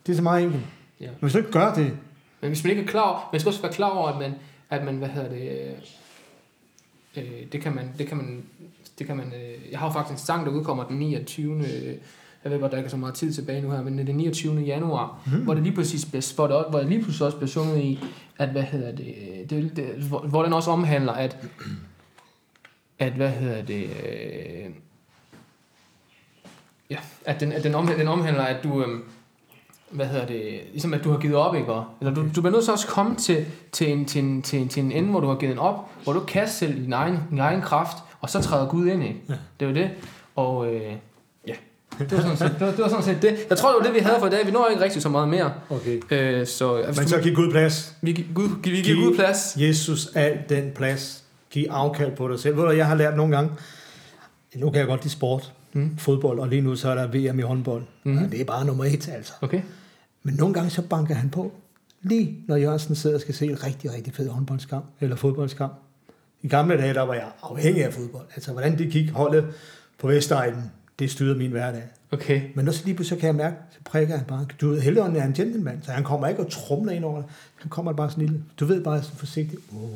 Det 0.07 0.13
er 0.13 0.17
så 0.17 0.23
meget 0.23 0.45
enkelt. 0.45 0.63
Ja. 1.01 1.07
Men 1.07 1.17
hvis 1.21 1.33
du 1.33 1.39
ikke 1.39 1.53
gør 1.53 1.75
det, 1.75 1.93
Men 2.41 2.49
hvis 2.49 2.65
man 2.65 2.71
ikke 2.71 2.83
er 2.83 2.87
klar 2.87 3.11
over, 3.11 3.29
man 3.33 3.41
skal 3.41 3.49
også 3.49 3.63
være 3.63 3.73
klar 3.73 3.91
over, 3.91 4.09
at 4.09 4.19
man, 4.19 4.35
at 4.71 4.85
man 4.85 4.97
hvad 4.97 5.09
hedder 5.09 5.29
det, 5.29 5.75
øh, 7.17 7.25
det 7.53 7.61
kan 7.61 7.75
man, 7.75 7.89
det 7.99 8.07
kan 8.07 8.17
man, 8.17 8.43
det 8.99 9.07
kan 9.07 9.17
man, 9.17 9.27
øh, 9.27 9.71
jeg 9.71 9.79
har 9.79 9.87
jo 9.87 9.93
faktisk 9.93 10.13
en 10.13 10.27
sang, 10.27 10.47
der 10.47 10.53
udkommer 10.53 10.85
den 10.85 10.99
29. 10.99 11.59
øh, 11.59 11.95
Jeg 12.45 12.53
ved 12.53 12.61
godt, 12.61 12.73
der 12.73 12.79
ikke 12.79 12.87
er 12.87 12.91
så 12.91 12.97
meget 12.97 13.15
tid 13.15 13.33
tilbage 13.33 13.63
nu 13.63 13.71
her, 13.71 13.83
men 13.83 13.99
den 14.07 14.17
29. 14.17 14.61
januar, 14.61 15.21
mm. 15.27 15.45
hvor 15.45 15.55
det 15.55 15.63
lige 15.63 15.75
præcis 15.75 16.05
det, 16.47 16.57
også- 16.57 16.71
hvor 16.71 16.79
det 16.79 16.89
lige 16.89 17.03
pludselig 17.03 17.27
også 17.27 17.39
bliver 17.39 17.49
sunget 17.51 17.79
i, 17.79 17.99
at 18.39 18.49
hvad 18.49 18.63
hedder 18.63 18.93
det, 18.93 19.15
øh, 19.33 19.51
det, 19.51 19.77
det 19.77 19.85
hvor, 19.85 20.19
hvor 20.21 20.43
den 20.43 20.53
også 20.53 20.71
omhandler, 20.71 21.13
at, 21.13 21.37
at 22.99 23.13
hvad 23.13 23.31
hedder 23.31 23.63
det, 23.63 23.83
øh, 23.85 24.71
ja, 26.91 26.99
at 27.25 27.41
den, 27.41 27.53
at 27.53 27.65
den, 27.65 27.75
om, 27.75 27.87
den 27.87 28.09
omhandler, 28.09 28.43
at 28.43 28.65
du, 28.65 28.83
øh, 28.85 29.01
hvad 29.93 30.07
hedder 30.07 30.27
det, 30.27 30.61
ligesom 30.73 30.95
at 30.95 31.05
du 31.05 31.11
har 31.11 31.19
givet 31.19 31.37
op, 31.37 31.55
ikke? 31.55 31.73
Eller 32.01 32.15
du, 32.15 32.23
du 32.37 32.41
bliver 32.41 32.51
nødt 32.51 32.65
til 32.65 32.73
også 32.73 32.87
at 32.89 32.93
komme 32.93 33.17
til, 33.17 33.45
til, 33.73 33.93
en, 33.93 34.05
til, 34.05 34.25
en, 34.25 34.43
til, 34.43 34.59
en, 34.59 34.69
til 34.69 34.83
en 34.83 34.93
ende, 34.93 35.11
hvor 35.11 35.21
du 35.21 35.27
har 35.29 35.35
givet 35.37 35.51
den 35.51 35.59
op, 35.59 35.91
hvor 36.05 36.13
du 36.13 36.21
kan 36.21 36.49
selv 36.49 36.79
i 36.79 36.83
din 36.83 36.93
egen, 36.93 37.19
din 37.31 37.39
egen 37.39 37.61
kraft, 37.61 37.97
og 38.21 38.31
så 38.31 38.41
træder 38.41 38.67
Gud 38.69 38.87
ind, 38.87 39.03
ikke? 39.03 39.21
Ja. 39.29 39.35
Det 39.61 39.67
er 39.67 39.71
jo 39.71 39.75
det. 39.77 39.91
Og 40.37 40.75
øh, 40.75 40.83
ja, 41.49 41.53
det 41.99 42.13
var, 42.13 42.21
sådan 42.21 42.37
set, 42.37 42.51
det, 42.59 42.61
var, 42.61 42.71
det 42.73 42.79
var 42.79 42.89
sådan 42.89 43.05
set 43.05 43.23
det. 43.23 43.37
Jeg 43.51 43.59
tror, 43.59 43.69
det 43.69 43.77
var 43.79 43.85
det, 43.87 43.95
vi 43.95 43.99
havde 43.99 44.17
for 44.21 44.27
i 44.27 44.31
dag. 44.31 44.47
Vi 44.47 44.51
når 44.51 44.67
ikke 44.71 44.83
rigtig 44.85 45.03
så 45.03 45.09
meget 45.09 45.29
mere. 45.29 45.53
okay. 45.71 46.01
Øh, 46.11 46.47
så, 46.47 46.83
Men 46.87 47.09
så 47.09 47.21
giv 47.23 47.35
Gud 47.35 47.51
plads. 47.51 47.95
vi, 48.03 48.27
Gud, 48.35 48.49
vi 48.63 48.71
giver 48.71 48.83
Giv 48.85 48.97
Gud 48.97 49.15
plads. 49.15 49.57
Jesus 49.57 50.07
al 50.15 50.39
den 50.49 50.71
plads. 50.75 51.25
Giv 51.51 51.67
afkald 51.71 52.17
på 52.17 52.29
dig 52.29 52.41
selv. 52.41 52.57
Ved 52.57 52.65
du, 52.65 52.71
jeg 52.71 52.87
har 52.87 52.95
lært 52.95 53.17
nogle 53.17 53.37
gange, 53.37 53.51
nu 54.55 54.71
kan 54.71 54.79
jeg 54.79 54.87
godt 54.89 55.03
lide 55.03 55.13
sport, 55.13 55.53
Mm. 55.75 55.97
fodbold, 55.99 56.39
og 56.39 56.49
lige 56.49 56.63
nu 56.63 56.77
så 56.77 56.91
er 56.91 56.95
der 56.95 57.07
VM 57.33 57.39
i 57.39 57.43
håndbold. 57.43 57.83
Mm. 58.05 58.31
Det 58.31 58.41
er 58.41 58.45
bare 58.45 58.65
nummer 58.65 58.85
et, 58.85 59.09
altså. 59.17 59.33
Okay. 59.41 59.61
Men 60.23 60.35
nogle 60.35 60.55
gange 60.55 60.71
så 60.71 60.83
banker 60.83 61.15
han 61.15 61.31
på. 61.31 61.53
Lige 62.03 62.37
når 62.49 62.57
Jørgensen 62.57 62.95
sidder 62.95 63.17
og 63.17 63.21
skal 63.23 63.35
se 63.35 63.47
en 63.47 63.65
rigtig, 63.65 63.93
rigtig 63.93 64.15
fed 64.15 64.29
håndboldskamp, 64.29 64.85
eller 65.01 65.17
fodboldskamp. 65.17 65.73
I 66.43 66.49
gamle 66.49 66.77
dage, 66.77 66.95
der 66.95 67.03
var 67.03 67.15
jeg 67.15 67.27
afhængig 67.43 67.85
af 67.85 67.93
fodbold. 67.93 68.27
Altså, 68.35 68.53
hvordan 68.53 68.79
det 68.79 68.91
gik 68.91 69.11
holdet 69.11 69.45
på 69.99 70.07
Vestegnen, 70.07 70.71
det 70.99 71.11
styrede 71.11 71.39
min 71.39 71.51
hverdag. 71.51 71.83
Okay. 72.13 72.43
Men 72.55 72.69
også 72.69 72.83
lige 72.85 72.95
pludselig 72.95 73.19
så 73.19 73.21
kan 73.21 73.27
jeg 73.27 73.35
mærke, 73.35 73.57
så 73.71 73.79
prikker 73.85 74.17
han 74.17 74.27
bare. 74.27 74.47
Du 74.61 74.69
ved, 74.69 74.81
Helligånden 74.81 75.17
er 75.17 75.27
en 75.27 75.33
gentleman, 75.33 75.79
så 75.83 75.91
han 75.93 76.05
kommer 76.05 76.29
ikke 76.29 76.41
og 76.41 76.51
trumler 76.51 76.93
ind 76.93 77.05
over 77.05 77.17
det. 77.17 77.25
Han 77.57 77.69
kommer 77.71 77.93
bare 77.93 78.11
sådan 78.11 78.25
lille. 78.25 78.41
Du 78.61 78.65
ved 78.65 78.85
bare 78.85 79.03
sådan 79.03 79.17
forsigtigt, 79.17 79.61
oh, 79.73 79.91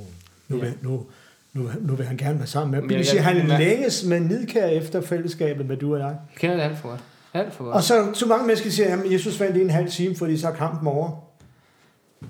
nu, 0.48 0.56
Ja. 0.64 0.72
nu, 0.82 1.06
nu, 1.52 1.70
nu 1.80 1.94
vil 1.94 2.06
han 2.06 2.16
gerne 2.16 2.38
være 2.38 2.46
sammen 2.46 2.70
med. 2.70 2.80
Men 2.80 2.88
Det 2.88 2.96
vil 2.98 3.04
jeg- 3.04 3.10
sige, 3.10 3.20
han 3.22 3.46
længes 3.46 4.04
med 4.04 4.20
nidkær 4.20 4.66
efter 4.66 5.00
fællesskabet 5.00 5.66
med 5.66 5.76
du 5.76 5.94
og 5.94 6.00
jeg. 6.00 6.06
Jeg 6.08 6.16
kender 6.36 6.56
det 6.56 6.62
alt 6.62 6.78
for 6.78 6.88
godt. 6.88 7.00
Alt 7.36 7.54
for 7.54 7.64
godt. 7.64 7.74
Og 7.76 7.82
så, 7.82 8.10
så 8.14 8.26
mange 8.26 8.46
mennesker 8.46 8.70
siger, 8.70 8.96
at 9.02 9.12
Jesus 9.12 9.40
vandt 9.40 9.56
i 9.56 9.60
en 9.60 9.70
halv 9.70 9.90
time, 9.90 10.16
fordi 10.16 10.36
så 10.36 10.48
er 10.48 10.54
kampen 10.54 10.88
over. 10.88 11.10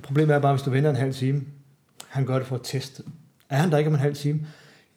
Problemet 0.02 0.34
er 0.34 0.38
bare, 0.40 0.52
hvis 0.52 0.62
du 0.62 0.70
venter 0.70 0.90
en 0.90 0.96
halv 0.96 1.14
time, 1.14 1.42
han 2.08 2.26
gør 2.26 2.38
det 2.38 2.46
for 2.46 2.54
at 2.56 2.60
teste. 2.64 3.02
Er 3.50 3.56
han 3.56 3.70
der 3.70 3.78
ikke 3.78 3.88
om 3.88 3.94
en 3.94 4.00
halv 4.00 4.14
time? 4.16 4.40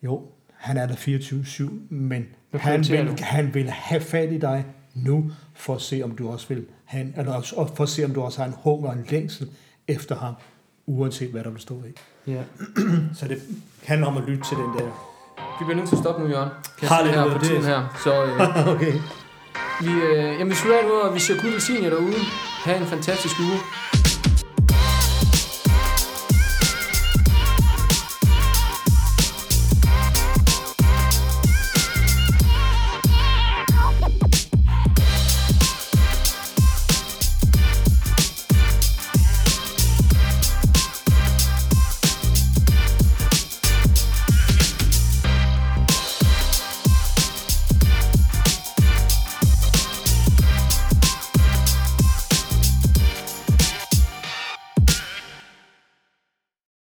Jo, 0.03 0.21
han 0.55 0.77
er 0.77 0.85
der 0.87 0.95
24-7, 0.95 1.71
men 1.89 2.25
han 2.53 2.79
vil, 2.89 3.07
du? 3.07 3.15
han 3.19 3.53
vil 3.53 3.69
have 3.69 4.01
fat 4.01 4.31
i 4.31 4.37
dig 4.37 4.65
nu, 4.93 5.31
for 5.53 5.75
at 5.75 5.81
se, 5.81 6.01
om 6.03 6.11
du 6.11 6.29
også 6.29 6.47
vil 6.47 6.65
have 6.85 7.01
en, 7.03 7.13
eller 7.17 7.41
for 7.75 7.83
at 7.83 7.89
se, 7.89 8.05
om 8.05 8.13
du 8.13 8.21
også 8.21 8.39
har 8.39 8.47
en 8.47 8.53
hunger 8.57 8.89
og 8.89 8.95
en 8.95 9.05
længsel 9.09 9.49
efter 9.87 10.15
ham, 10.15 10.33
uanset 10.85 11.29
hvad 11.31 11.43
der 11.43 11.49
vil 11.49 11.61
stå 11.61 11.83
i. 11.87 11.99
Ja. 12.31 12.41
Så 13.13 13.27
det 13.27 13.41
handler 13.83 14.07
om 14.07 14.17
at 14.17 14.23
lytte 14.23 14.43
til 14.49 14.57
den 14.57 14.65
der. 14.77 14.85
Vi 15.59 15.65
bliver 15.65 15.75
nødt 15.75 15.89
til 15.89 15.95
at 15.95 16.01
stoppe 16.01 16.23
nu, 16.23 16.29
Jørgen. 16.29 16.49
Kan 16.79 16.87
jeg 16.89 16.89
Halleluja, 16.89 17.23
her 17.23 17.31
på 17.33 17.39
det- 17.39 17.47
tiden 17.47 17.63
her. 17.63 17.99
Så 18.03 18.25
øh, 18.25 18.67
Okay 18.75 18.93
vi, 19.81 19.91
øh, 19.91 20.39
jamen, 20.39 20.49
vi 20.49 20.55
slutter 20.55 20.83
nu, 20.83 20.93
og 20.93 21.15
vi 21.15 21.19
siger 21.19 21.41
Gud 21.41 21.49
velsigne 21.49 21.89
derude. 21.89 22.19
Ha' 22.65 22.77
en 22.77 22.87
fantastisk 22.87 23.35
uge. 23.39 23.59